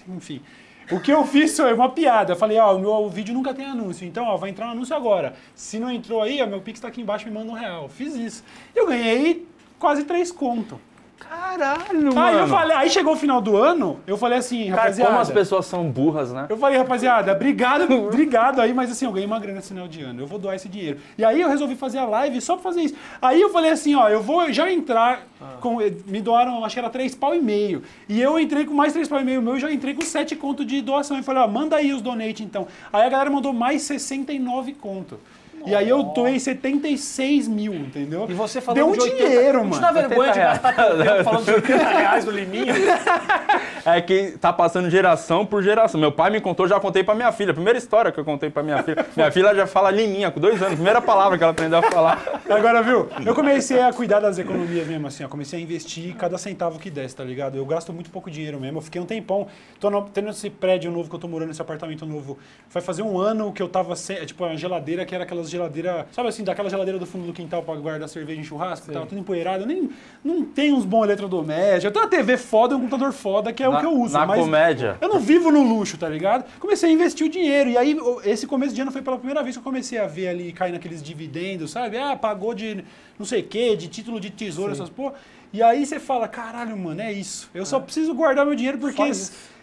enfim. 0.07 0.41
O 0.89 1.01
que 1.01 1.11
eu 1.11 1.25
fiz 1.25 1.55
foi 1.57 1.73
uma 1.73 1.89
piada. 1.89 2.33
Eu 2.33 2.37
falei, 2.37 2.57
ó, 2.57 2.75
o 2.75 2.79
meu 2.79 3.09
vídeo 3.09 3.33
nunca 3.33 3.53
tem 3.53 3.65
anúncio, 3.65 4.07
então, 4.07 4.25
ó, 4.25 4.37
vai 4.37 4.49
entrar 4.49 4.67
um 4.67 4.71
anúncio 4.71 4.95
agora. 4.95 5.35
Se 5.53 5.79
não 5.79 5.91
entrou 5.91 6.21
aí, 6.21 6.41
ó, 6.41 6.47
meu 6.47 6.61
Pix 6.61 6.79
tá 6.79 6.87
aqui 6.87 7.01
embaixo, 7.01 7.25
me 7.25 7.31
manda 7.31 7.51
um 7.51 7.55
real. 7.55 7.89
Fiz 7.89 8.15
isso. 8.15 8.43
Eu 8.73 8.87
ganhei 8.87 9.45
quase 9.77 10.05
três 10.05 10.31
conto. 10.31 10.79
Caralho, 11.19 12.09
Aí 12.09 12.13
mano. 12.15 12.37
eu 12.39 12.47
falei, 12.47 12.77
aí 12.77 12.89
chegou 12.89 13.13
o 13.13 13.15
final 13.17 13.41
do 13.41 13.57
ano, 13.57 13.99
eu 14.05 14.17
falei 14.17 14.37
assim, 14.37 14.69
Cara, 14.69 14.81
rapaziada. 14.83 15.09
como 15.11 15.21
as 15.21 15.31
pessoas 15.31 15.65
são 15.65 15.89
burras, 15.89 16.31
né? 16.31 16.45
Eu 16.49 16.57
falei, 16.57 16.77
rapaziada, 16.77 17.31
obrigado, 17.31 17.91
obrigado 17.91 18.61
aí, 18.61 18.73
mas 18.73 18.91
assim, 18.91 19.05
eu 19.05 19.11
ganhei 19.11 19.25
uma 19.27 19.39
grana 19.39 19.59
esse 19.59 19.69
final 19.69 19.87
de 19.87 20.01
ano, 20.03 20.21
eu 20.21 20.27
vou 20.27 20.37
doar 20.37 20.55
esse 20.55 20.69
dinheiro. 20.69 20.99
E 21.17 21.25
aí 21.25 21.41
eu 21.41 21.49
resolvi 21.49 21.75
fazer 21.75 21.97
a 21.97 22.05
live 22.05 22.39
só 22.39 22.53
pra 22.55 22.63
fazer 22.63 22.81
isso. 22.81 22.95
Aí 23.21 23.41
eu 23.41 23.49
falei 23.49 23.71
assim, 23.71 23.95
ó, 23.95 24.07
eu 24.09 24.21
vou 24.21 24.51
já 24.51 24.71
entrar 24.71 25.21
com. 25.59 25.77
Me 26.05 26.21
doaram, 26.21 26.63
acho 26.63 26.75
que 26.75 26.79
era 26.79 26.89
três 26.89 27.13
pau 27.15 27.33
e 27.35 27.41
meio. 27.41 27.81
E 28.07 28.21
eu 28.21 28.39
entrei 28.39 28.65
com 28.65 28.73
mais 28.73 28.93
três 28.93 29.07
pau 29.07 29.19
e 29.19 29.23
meio 29.23 29.41
meu, 29.41 29.53
eu 29.53 29.59
já 29.59 29.71
entrei 29.71 29.93
com 29.93 30.01
sete 30.01 30.35
conto 30.35 30.63
de 30.63 30.81
doação. 30.81 31.17
E 31.17 31.23
falei, 31.23 31.41
ó, 31.43 31.47
manda 31.47 31.75
aí 31.75 31.93
os 31.93 32.01
donate 32.01 32.43
então. 32.43 32.67
Aí 32.93 33.03
a 33.05 33.09
galera 33.09 33.29
mandou 33.29 33.53
mais 33.53 33.81
69 33.83 34.73
conto. 34.73 35.19
E 35.65 35.75
aí 35.75 35.89
eu 35.89 36.01
doei 36.03 36.39
76 36.39 37.47
mil, 37.47 37.73
entendeu? 37.73 38.25
E 38.29 38.33
você 38.33 38.61
falando 38.61 38.77
Deu 38.77 38.87
um 38.87 38.91
de 38.93 39.01
80, 39.01 39.23
dinheiro, 39.23 39.57
Não 39.63 39.69
te 39.71 39.81
mano. 39.81 39.81
dá 39.81 39.91
vergonha 39.91 40.31
de 40.31 40.39
80 40.39 40.47
gastar 40.47 40.73
teu 40.73 40.97
tempo 40.97 41.23
falando 41.23 41.45
de 41.45 41.51
80 41.51 41.83
reais 41.89 42.25
do 42.25 42.31
Liminha? 42.31 42.73
É 43.85 44.01
que 44.01 44.31
tá 44.41 44.51
passando 44.51 44.89
geração 44.89 45.45
por 45.45 45.63
geração. 45.63 45.97
Meu 45.97 46.11
pai 46.11 46.29
me 46.29 46.41
contou, 46.41 46.67
já 46.67 46.77
contei 46.77 47.05
pra 47.05 47.15
minha 47.15 47.31
filha. 47.31 47.53
Primeira 47.53 47.77
história 47.79 48.11
que 48.11 48.19
eu 48.19 48.25
contei 48.25 48.49
pra 48.49 48.61
minha 48.61 48.83
filha. 48.83 49.05
Minha 49.15 49.31
filha 49.31 49.55
já 49.55 49.65
fala 49.65 49.89
liminha, 49.89 50.29
com 50.29 50.41
dois 50.41 50.61
anos. 50.61 50.73
Primeira 50.75 50.99
palavra 51.01 51.37
que 51.37 51.43
ela 51.45 51.51
aprendeu 51.53 51.79
a 51.79 51.83
falar. 51.83 52.41
Agora, 52.49 52.81
viu? 52.83 53.07
Eu 53.25 53.33
comecei 53.33 53.81
a 53.81 53.93
cuidar 53.93 54.19
das 54.19 54.37
economias 54.37 54.85
mesmo, 54.85 55.07
assim, 55.07 55.23
ó. 55.23 55.29
Comecei 55.29 55.57
a 55.57 55.61
investir 55.63 56.13
cada 56.17 56.37
centavo 56.37 56.77
que 56.79 56.89
desce, 56.89 57.15
tá 57.15 57.23
ligado? 57.23 57.55
Eu 57.55 57.65
gasto 57.65 57.93
muito 57.93 58.09
pouco 58.09 58.29
dinheiro 58.29 58.59
mesmo. 58.59 58.79
Eu 58.79 58.81
fiquei 58.81 58.99
um 58.99 59.05
tempão. 59.05 59.47
Tô 59.79 59.89
no, 59.89 60.01
tendo 60.01 60.31
esse 60.31 60.49
prédio 60.49 60.91
novo 60.91 61.07
que 61.09 61.15
eu 61.15 61.19
tô 61.19 61.29
morando, 61.29 61.51
esse 61.51 61.61
apartamento 61.61 62.05
novo. 62.05 62.37
Vai 62.69 62.83
fazer 62.83 63.03
um 63.03 63.17
ano 63.17 63.53
que 63.53 63.61
eu 63.61 63.69
tava 63.69 63.95
sem. 63.95 64.17
é, 64.17 64.25
Tipo, 64.25 64.43
uma 64.43 64.57
geladeira 64.57 65.05
que 65.05 65.15
era 65.15 65.23
aquelas 65.23 65.46
geladeiras. 65.49 66.05
Sabe 66.11 66.29
assim, 66.29 66.43
daquela 66.43 66.69
geladeira 66.69 66.99
do 66.99 67.05
fundo 67.05 67.25
do 67.27 67.33
quintal 67.33 67.63
pra 67.63 67.75
guardar 67.75 68.07
cerveja 68.09 68.39
em 68.39 68.43
churrasco? 68.43 68.91
Tava 68.91 69.05
tudo 69.05 69.19
empoeirado. 69.19 69.63
Eu 69.63 69.67
nem. 69.67 69.89
Não 70.23 70.43
tenho 70.45 70.75
uns 70.75 70.85
bons 70.85 71.03
eletrodomésticos. 71.03 71.83
Eu 71.85 71.91
tenho 71.91 72.05
uma 72.05 72.09
TV 72.11 72.37
foda 72.37 72.73
e 72.73 72.77
um 72.77 72.79
computador 72.81 73.11
foda, 73.13 73.51
que 73.53 73.63
é 73.63 73.69
o 73.69 73.73
Na- 73.73 73.79
que 73.79 73.85
eu 73.85 73.93
uso. 73.93 74.13
na 74.17 74.25
comédia. 74.27 74.97
Eu 75.01 75.09
não 75.09 75.19
vivo 75.19 75.51
no 75.51 75.63
luxo, 75.63 75.97
tá 75.97 76.07
ligado? 76.09 76.45
Comecei 76.59 76.89
a 76.89 76.93
investir 76.93 77.25
o 77.25 77.29
dinheiro. 77.29 77.69
E 77.69 77.77
aí, 77.77 77.95
o- 77.99 78.21
esse 78.23 78.45
começo 78.47 78.73
de 78.73 78.81
ano 78.81 78.91
foi 78.91 79.01
pela 79.01 79.17
primeira 79.17 79.41
vez 79.43 79.55
que 79.55 79.59
eu 79.59 79.63
comecei 79.63 79.97
a 79.97 80.07
ver 80.07 80.27
ali 80.29 80.51
cair 80.51 80.71
naqueles 80.71 81.01
dividendos, 81.03 81.71
sabe? 81.71 81.97
Ah, 81.97 82.15
pagou 82.15 82.53
de 82.53 82.83
não 83.17 83.25
sei 83.25 83.41
o 83.41 83.43
quê, 83.47 83.75
de 83.75 83.87
título 83.87 84.19
de 84.19 84.29
tesouro, 84.29 84.71
essas 84.71 84.89
porra. 84.89 85.13
E 85.53 85.63
aí 85.63 85.85
você 85.85 85.97
fala, 85.99 86.27
caralho, 86.27 86.75
mano, 86.77 87.01
é 87.01 87.11
isso. 87.11 87.49
Eu 87.53 87.65
só 87.65 87.79
preciso 87.79 88.13
guardar 88.13 88.45
meu 88.45 88.53
dinheiro 88.53 88.77
porque 88.77 89.01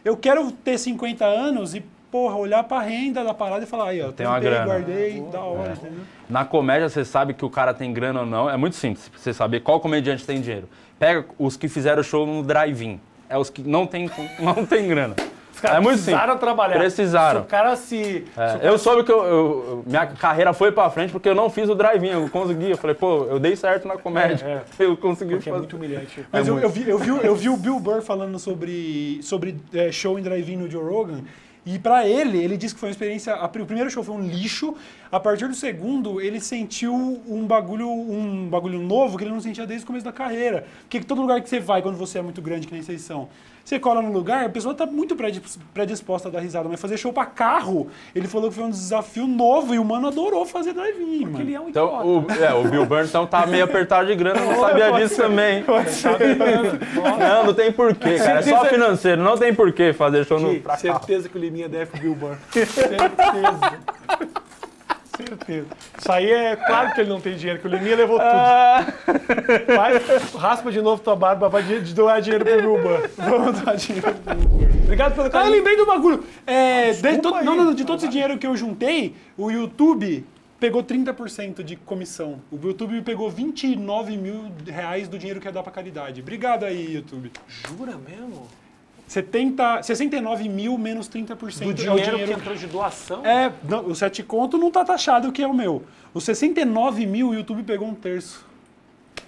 eu 0.04 0.16
quero 0.16 0.50
ter 0.50 0.78
50 0.78 1.24
anos 1.26 1.74
e, 1.74 1.84
porra, 2.14 2.36
olhar 2.36 2.62
pra 2.62 2.78
renda 2.80 3.24
da 3.24 3.34
parada 3.34 3.64
e 3.64 3.66
falar, 3.66 3.88
aí, 3.88 4.00
ó, 4.00 4.12
Tem 4.12 4.24
uma 4.24 4.38
grana. 4.38 4.64
guardei, 4.66 5.20
da 5.32 5.40
hora, 5.40 5.72
entendeu? 5.72 5.98
Na 6.30 6.44
comédia, 6.44 6.88
você 6.88 7.04
sabe 7.04 7.34
que 7.34 7.44
o 7.44 7.50
cara 7.50 7.74
tem 7.74 7.92
grana 7.92 8.20
ou 8.20 8.26
não. 8.26 8.48
É 8.48 8.56
muito 8.56 8.76
simples 8.76 9.08
pra 9.08 9.18
você 9.18 9.32
saber 9.32 9.58
qual 9.60 9.80
comediante 9.80 10.24
tem 10.24 10.40
dinheiro. 10.40 10.68
Pega 10.96 11.24
os 11.36 11.56
que 11.56 11.66
fizeram 11.66 12.04
show 12.04 12.24
no 12.24 12.40
drive-in. 12.44 13.00
É 13.28 13.36
os 13.36 13.50
que 13.50 13.62
não 13.62 13.84
tem, 13.84 14.08
não 14.38 14.64
tem 14.64 14.86
grana. 14.86 15.16
Os 15.52 15.58
caras 15.58 15.78
é 15.78 15.80
muito 15.80 15.94
precisaram 15.96 16.22
simples. 16.34 16.40
trabalhar. 16.40 16.78
Precisaram. 16.78 17.40
Se 17.40 17.46
o 17.46 17.48
cara 17.48 17.76
se... 17.76 18.24
É, 18.36 18.68
eu 18.68 18.78
soube 18.78 19.02
que 19.02 19.10
eu, 19.10 19.24
eu- 19.24 19.82
minha 19.84 20.06
carreira 20.06 20.52
foi 20.52 20.70
pra 20.70 20.88
frente 20.90 21.10
porque 21.12 21.28
eu 21.28 21.34
não 21.34 21.50
fiz 21.50 21.68
o 21.68 21.74
drive-in. 21.74 22.10
Eu 22.10 22.28
consegui. 22.28 22.70
Eu 22.70 22.76
falei, 22.78 22.94
pô, 22.94 23.24
eu 23.24 23.40
dei 23.40 23.56
certo 23.56 23.88
na 23.88 23.96
comédia. 23.96 24.44
É, 24.46 24.62
Eu 24.84 24.96
consegui 24.96 25.32
Porque 25.34 25.48
é 25.48 25.52
fazer. 25.52 25.62
muito 25.62 25.76
humilhante. 25.76 26.24
Mas 26.30 26.46
É 26.46 26.50
eu, 26.50 26.54
muito. 26.54 26.64
eu 26.64 26.70
vi, 26.70 26.88
eu, 26.88 26.98
vi, 26.98 27.08
eu 27.26 27.34
vi 27.34 27.48
o 27.48 27.56
Bill 27.56 27.80
Burr 27.80 28.02
falando 28.02 28.38
sobre, 28.38 29.18
sobre 29.22 29.56
é, 29.74 29.90
show 29.90 30.16
em 30.16 30.22
drive-in 30.22 30.56
no 30.58 30.70
Joe 30.70 30.82
Rogan. 30.84 31.20
E 31.66 31.78
pra 31.78 32.06
ele, 32.06 32.38
ele 32.38 32.56
disse 32.56 32.74
que 32.74 32.80
foi 32.80 32.90
uma 32.90 32.92
experiência. 32.92 33.34
o 33.34 33.48
primeiro 33.48 33.90
show 33.90 34.04
foi 34.04 34.14
um 34.14 34.20
lixo. 34.20 34.76
A 35.14 35.20
partir 35.20 35.46
do 35.46 35.54
segundo, 35.54 36.20
ele 36.20 36.40
sentiu 36.40 36.92
um 36.92 37.46
bagulho, 37.46 37.88
um 37.88 38.48
bagulho 38.48 38.80
novo 38.80 39.16
que 39.16 39.22
ele 39.22 39.30
não 39.30 39.40
sentia 39.40 39.64
desde 39.64 39.84
o 39.84 39.86
começo 39.86 40.04
da 40.04 40.10
carreira. 40.10 40.66
Porque 40.80 40.98
todo 41.06 41.20
lugar 41.22 41.40
que 41.40 41.48
você 41.48 41.60
vai, 41.60 41.80
quando 41.80 41.96
você 41.96 42.18
é 42.18 42.22
muito 42.22 42.42
grande, 42.42 42.66
que 42.66 42.72
nem 42.72 42.82
vocês 42.82 43.00
são, 43.02 43.28
você 43.64 43.78
cola 43.78 44.02
no 44.02 44.10
lugar, 44.10 44.44
a 44.44 44.48
pessoa 44.48 44.74
tá 44.74 44.84
muito 44.84 45.14
predis- 45.14 45.56
predisposta 45.72 46.26
a 46.26 46.32
dar 46.32 46.40
risada. 46.40 46.68
Mas 46.68 46.80
fazer 46.80 46.96
show 46.96 47.12
pra 47.12 47.26
carro, 47.26 47.86
ele 48.12 48.26
falou 48.26 48.48
que 48.50 48.56
foi 48.56 48.64
um 48.64 48.70
desafio 48.70 49.28
novo 49.28 49.72
e 49.72 49.78
o 49.78 49.84
mano 49.84 50.08
adorou 50.08 50.44
fazer 50.44 50.72
drive-in, 50.72 51.26
mano. 51.26 51.40
Ele 51.40 51.54
é 51.54 51.60
um 51.60 51.68
Então, 51.68 51.86
idiota. 51.86 52.42
o, 52.42 52.44
é, 52.44 52.52
o 52.52 52.64
Bill 52.68 52.84
Burr 52.84 53.04
então 53.04 53.24
tá 53.24 53.46
meio 53.46 53.62
apertado 53.62 54.08
de 54.08 54.16
grana, 54.16 54.40
não 54.40 54.58
sabia 54.58 54.90
disso 54.94 55.14
também. 55.16 55.64
Não, 57.20 57.44
não 57.46 57.54
tem 57.54 57.70
porquê, 57.70 58.16
cara. 58.18 58.40
É 58.40 58.42
só 58.42 58.64
financeiro, 58.64 59.22
não 59.22 59.38
tem 59.38 59.54
porquê 59.54 59.92
fazer 59.92 60.26
show 60.26 60.40
no. 60.40 60.60
certeza 60.76 61.28
que 61.28 61.38
o 61.38 61.40
Liminha 61.40 61.68
deve 61.68 61.86
pro 61.92 62.00
Bill 62.00 62.14
Burr. 62.16 62.36
certeza. 62.50 63.78
Certeza. 65.16 65.66
Isso 65.98 66.12
aí 66.12 66.30
é 66.30 66.56
claro 66.56 66.92
que 66.94 67.00
ele 67.00 67.10
não 67.10 67.20
tem 67.20 67.36
dinheiro, 67.36 67.60
que 67.60 67.66
o 67.66 67.70
Liminha 67.70 67.96
levou 67.96 68.18
tudo. 68.18 68.28
Ah, 68.28 68.86
Vai, 69.76 69.92
raspa 70.40 70.70
de 70.72 70.80
novo 70.82 71.02
tua 71.02 71.16
barba, 71.16 71.48
vai 71.48 71.62
de, 71.62 71.80
de 71.82 71.94
doar 71.94 72.20
dinheiro 72.20 72.44
pro 72.44 72.78
Burr. 72.82 73.10
Vamos 73.16 73.60
dar 73.60 73.74
dinheiro 73.76 74.14
pro. 74.14 74.34
Obrigado 74.84 75.14
pelo 75.14 75.24
Ah, 75.24 75.28
eu 75.28 75.32
carinho. 75.32 75.52
lembrei 75.56 75.76
do 75.76 75.86
bagulho. 75.86 76.24
É, 76.46 76.92
de, 76.92 77.18
to- 77.18 77.34
aí. 77.34 77.44
não, 77.44 77.56
não, 77.56 77.74
de 77.74 77.84
todo 77.84 77.98
esse 77.98 78.08
dinheiro 78.08 78.36
que 78.38 78.46
eu 78.46 78.56
juntei, 78.56 79.14
o 79.36 79.50
YouTube 79.50 80.24
pegou 80.60 80.82
30% 80.82 81.62
de 81.62 81.76
comissão. 81.76 82.40
O 82.50 82.58
YouTube 82.66 83.00
pegou 83.02 83.30
29 83.30 84.16
mil 84.16 84.50
reais 84.66 85.08
do 85.08 85.18
dinheiro 85.18 85.40
que 85.40 85.46
ia 85.48 85.52
dar 85.52 85.62
pra 85.62 85.72
caridade. 85.72 86.20
Obrigado 86.20 86.64
aí, 86.64 86.94
YouTube. 86.94 87.30
Jura 87.48 87.92
mesmo? 87.96 88.46
70, 89.06 89.82
69 89.82 90.48
mil 90.48 90.78
menos 90.78 91.08
30% 91.08 91.58
Do 91.58 91.64
é 91.64 91.68
o 91.68 91.74
dinheiro, 91.74 92.18
que 92.18 92.32
entrou 92.32 92.56
de 92.56 92.66
doação? 92.66 93.24
É, 93.24 93.52
não, 93.68 93.86
o 93.86 93.94
7 93.94 94.22
conto 94.22 94.56
não 94.56 94.70
tá 94.70 94.84
taxado 94.84 95.30
que 95.30 95.42
é 95.42 95.46
o 95.46 95.54
meu. 95.54 95.84
Os 96.12 96.24
69 96.24 97.06
mil, 97.06 97.30
o 97.30 97.34
YouTube 97.34 97.62
pegou 97.62 97.88
um 97.88 97.94
terço. 97.94 98.46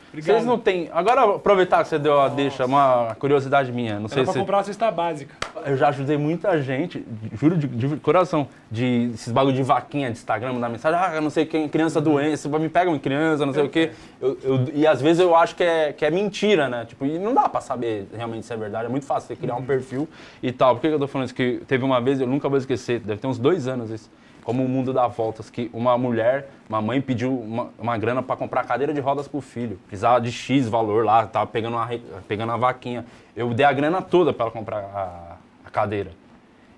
Obrigado. 0.08 0.34
Vocês 0.36 0.46
não 0.46 0.58
têm. 0.58 0.88
Agora, 0.92 1.36
aproveitar 1.36 1.82
que 1.82 1.88
você 1.88 1.98
deu 1.98 2.18
a 2.20 2.28
deixa, 2.28 2.64
uma 2.64 3.14
curiosidade 3.18 3.70
minha. 3.72 3.94
Não 3.94 4.06
Era 4.06 4.08
sei 4.08 4.24
pra 4.24 4.32
se. 4.32 4.38
comprar 4.38 4.56
uma 4.58 4.64
cesta 4.64 4.90
básica. 4.90 5.34
Eu 5.66 5.76
já 5.76 5.88
ajudei 5.88 6.16
muita 6.16 6.60
gente, 6.62 7.04
juro 7.34 7.56
de, 7.56 7.66
de 7.66 7.96
coração, 7.96 8.48
de 8.70 9.10
esses 9.14 9.32
bagulho 9.32 9.54
de 9.56 9.62
vaquinha 9.62 10.10
de 10.10 10.16
Instagram, 10.16 10.52
mandar 10.54 10.68
mensagem, 10.68 10.98
ah, 10.98 11.14
eu 11.14 11.20
não 11.20 11.28
sei 11.30 11.44
quem, 11.44 11.68
criança 11.68 12.00
doente, 12.00 12.48
me 12.48 12.68
pega 12.68 12.88
uma 12.90 12.98
criança, 12.98 13.44
não 13.44 13.52
sei 13.52 13.64
o 13.64 13.68
quê. 13.68 13.90
Eu- 14.20 14.38
eu- 14.42 14.64
e 14.72 14.86
às 14.86 15.00
vezes 15.02 15.20
eu 15.20 15.34
acho 15.34 15.54
que 15.56 15.62
é, 15.64 15.92
que 15.92 16.04
é 16.04 16.10
mentira, 16.10 16.68
né? 16.68 16.84
Tipo, 16.86 17.04
e 17.04 17.18
não 17.18 17.34
dá 17.34 17.48
pra 17.48 17.60
saber 17.60 18.06
realmente 18.16 18.46
se 18.46 18.52
é 18.52 18.56
verdade, 18.56 18.86
é 18.86 18.88
muito 18.88 19.04
fácil 19.06 19.26
você 19.28 19.36
criar 19.36 19.56
um 19.56 19.62
perfil 19.64 20.08
e 20.42 20.50
tal. 20.52 20.76
Por 20.76 20.80
que 20.82 20.86
eu 20.86 20.98
tô 20.98 21.06
falando 21.08 21.26
isso? 21.26 21.34
Que 21.34 21.60
teve 21.66 21.84
uma 21.84 22.00
vez, 22.00 22.20
eu 22.20 22.26
nunca 22.26 22.48
vou 22.48 22.58
esquecer, 22.58 23.00
deve 23.00 23.20
ter 23.20 23.26
uns 23.26 23.38
dois 23.38 23.66
anos 23.68 23.90
isso, 23.90 24.10
como 24.46 24.64
o 24.64 24.68
mundo 24.68 24.92
dá 24.92 25.08
voltas, 25.08 25.50
que 25.50 25.68
uma 25.72 25.98
mulher, 25.98 26.48
uma 26.68 26.80
mãe 26.80 27.00
pediu 27.00 27.36
uma, 27.36 27.68
uma 27.76 27.98
grana 27.98 28.22
pra 28.22 28.36
comprar 28.36 28.62
cadeira 28.64 28.94
de 28.94 29.00
rodas 29.00 29.26
pro 29.26 29.40
filho. 29.40 29.76
Precisava 29.88 30.20
de 30.20 30.30
X 30.30 30.68
valor 30.68 31.04
lá, 31.04 31.26
tava 31.26 31.48
pegando 31.48 31.74
uma, 31.76 31.90
pegando 32.28 32.50
uma 32.50 32.56
vaquinha. 32.56 33.04
Eu 33.34 33.52
dei 33.52 33.66
a 33.66 33.72
grana 33.72 34.00
toda 34.00 34.32
pra 34.32 34.44
ela 34.44 34.52
comprar 34.52 34.78
a, 34.78 35.36
a 35.66 35.70
cadeira. 35.70 36.12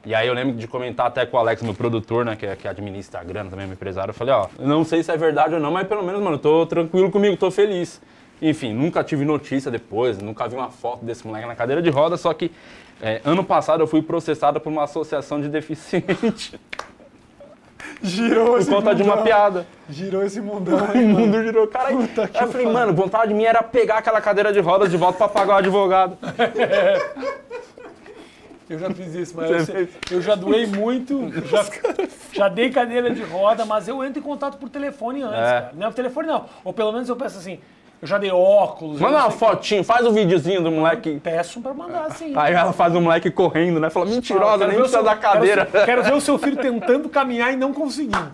E 0.02 0.14
aí 0.14 0.26
eu 0.26 0.32
lembro 0.32 0.56
de 0.56 0.66
comentar 0.66 1.08
até 1.08 1.26
com 1.26 1.36
o 1.36 1.40
Alex, 1.40 1.60
meu 1.60 1.74
produtor, 1.74 2.24
né, 2.24 2.36
que, 2.36 2.46
é- 2.46 2.56
que 2.56 2.66
administra 2.66 3.20
a 3.20 3.24
grana 3.24 3.50
também, 3.50 3.66
meu 3.66 3.74
empresário. 3.74 4.12
Eu 4.12 4.14
falei, 4.14 4.32
ó, 4.32 4.46
não 4.58 4.82
sei 4.82 5.02
se 5.02 5.12
é 5.12 5.16
verdade 5.18 5.52
ou 5.52 5.60
não, 5.60 5.70
mas 5.70 5.86
pelo 5.86 6.02
menos, 6.02 6.22
mano, 6.22 6.38
tô 6.38 6.64
tranquilo 6.64 7.10
comigo, 7.10 7.36
tô 7.36 7.50
feliz. 7.50 8.00
Enfim, 8.40 8.72
nunca 8.72 9.04
tive 9.04 9.26
notícia 9.26 9.70
depois, 9.70 10.16
nunca 10.22 10.48
vi 10.48 10.56
uma 10.56 10.70
foto 10.70 11.04
desse 11.04 11.26
moleque 11.26 11.46
na 11.46 11.54
cadeira 11.54 11.82
de 11.82 11.90
roda, 11.90 12.16
só 12.16 12.32
que 12.32 12.50
é, 13.02 13.20
ano 13.26 13.44
passado 13.44 13.82
eu 13.82 13.86
fui 13.86 14.00
processado 14.00 14.58
por 14.58 14.70
uma 14.72 14.84
associação 14.84 15.38
de 15.38 15.50
deficiente 15.50 16.58
Girou 18.02 18.46
por 18.52 18.60
esse 18.60 18.70
conta 18.70 18.94
de 18.94 19.02
uma 19.02 19.18
piada. 19.18 19.66
Girou 19.88 20.22
esse 20.24 20.40
mundão 20.40 20.78
O 20.86 20.90
aí, 20.90 21.04
mano. 21.04 21.18
mundo 21.20 21.42
girou, 21.42 21.66
cara. 21.66 21.88
Aí, 21.88 21.94
eu 22.40 22.48
falei, 22.48 22.66
mano, 22.66 22.92
vontade 22.92 23.32
minha 23.34 23.48
era 23.48 23.62
pegar 23.62 23.98
aquela 23.98 24.20
cadeira 24.20 24.52
de 24.52 24.60
rodas 24.60 24.90
de 24.90 24.96
volta 24.96 25.18
pra 25.18 25.28
pagar 25.28 25.54
o 25.54 25.58
advogado. 25.58 26.16
Eu 28.68 28.78
já 28.78 28.90
fiz 28.90 29.14
isso, 29.14 29.34
mas 29.34 29.50
eu, 29.50 29.60
sei- 29.64 29.88
eu 30.10 30.20
já 30.20 30.34
doei 30.34 30.66
muito, 30.66 31.32
já, 31.48 31.64
já 32.32 32.48
dei 32.50 32.68
cadeira 32.68 33.10
de 33.10 33.22
roda, 33.22 33.64
mas 33.64 33.88
eu 33.88 34.04
entro 34.04 34.18
em 34.18 34.22
contato 34.22 34.58
por 34.58 34.68
telefone 34.68 35.22
antes, 35.22 35.38
É. 35.38 35.42
cara. 35.60 35.70
Não 35.74 35.86
é 35.86 35.88
por 35.90 35.96
telefone, 35.96 36.28
não. 36.28 36.44
Ou 36.62 36.74
pelo 36.74 36.92
menos 36.92 37.08
eu 37.08 37.16
penso 37.16 37.38
assim, 37.38 37.60
Eu 38.00 38.06
já 38.06 38.16
dei 38.16 38.30
óculos. 38.30 39.00
Manda 39.00 39.16
eu 39.18 39.22
uma 39.22 39.30
fotinho, 39.30 39.82
faz 39.82 40.06
o 40.06 40.12
videozinho 40.12 40.62
do 40.62 40.70
moleque. 40.70 41.18
Peço 41.22 41.60
pra 41.60 41.74
mandar, 41.74 42.04
assim. 42.06 42.32
Aí 42.36 42.54
ela 42.54 42.72
faz 42.72 42.94
o 42.94 43.00
moleque 43.00 43.28
correndo, 43.30 43.80
né? 43.80 43.90
Fala, 43.90 44.06
mentirosa, 44.06 44.58
Quero 44.58 44.68
nem 44.68 44.68
ver 44.70 44.76
o 44.76 44.80
precisa 44.82 44.98
seu- 44.98 45.04
da 45.04 45.16
cadeira. 45.16 45.66
Quero, 45.66 45.84
quero 45.84 46.02
ver 46.04 46.14
o 46.14 46.20
seu 46.20 46.38
filho 46.38 46.56
tentando 46.56 47.08
caminhar 47.08 47.52
e 47.52 47.56
não 47.56 47.72
conseguindo. 47.72 48.30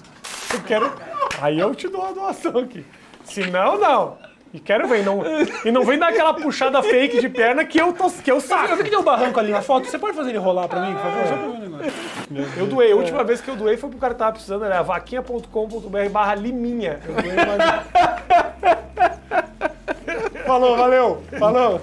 Eu 0.53 0.61
quero. 0.63 0.93
Aí 1.41 1.59
eu 1.59 1.75
te 1.75 1.89
dou 1.89 2.05
a 2.07 2.13
doação 2.13 2.59
aqui. 2.59 2.85
Se 3.25 3.51
não, 3.51 3.79
não. 3.79 4.19
E 4.53 4.61
quero 4.61 4.87
ver. 4.87 5.03
Não, 5.03 5.23
e 5.65 5.73
não 5.73 5.83
vem 5.83 5.99
dar 5.99 6.09
aquela 6.11 6.35
puxada 6.35 6.81
fake 6.83 7.19
de 7.21 7.29
perna 7.29 7.65
que 7.65 7.81
eu, 7.81 7.93
tô, 7.93 8.09
que 8.11 8.31
eu 8.31 8.37
Eu 8.37 8.41
saco. 8.43 8.77
vi 8.77 8.85
que 8.85 8.91
tem 8.91 8.99
um 8.99 9.03
barranco 9.03 9.41
ali 9.41 9.51
na 9.51 9.63
foto. 9.63 9.87
Você 9.89 9.99
pode 9.99 10.15
fazer 10.15 10.29
ele 10.31 10.39
rolar 10.39 10.69
pra 10.69 10.81
mim, 10.81 10.93
por 10.93 11.03
favor? 11.03 11.27
Só 11.27 11.35
pra 11.37 11.47
ver 11.47 11.49
o 11.49 11.59
negócio. 11.71 12.61
Eu 12.61 12.67
doei. 12.67 12.93
A 12.93 12.97
última 12.97 13.25
vez 13.25 13.41
que 13.41 13.49
eu 13.49 13.57
doei 13.57 13.77
foi 13.79 13.89
pro 13.91 13.99
cara 13.99 14.13
que 14.13 14.19
tava 14.19 14.33
precisando. 14.33 14.65
Era 14.65 14.83
vaquinha.com.br 14.83 16.09
barra 16.13 16.35
liminha. 16.37 17.01
Eu 17.05 17.15
doei 17.15 17.35
mais... 17.35 19.14
Falou, 20.47 20.77
valeu. 20.77 21.23
Falou. 21.39 21.81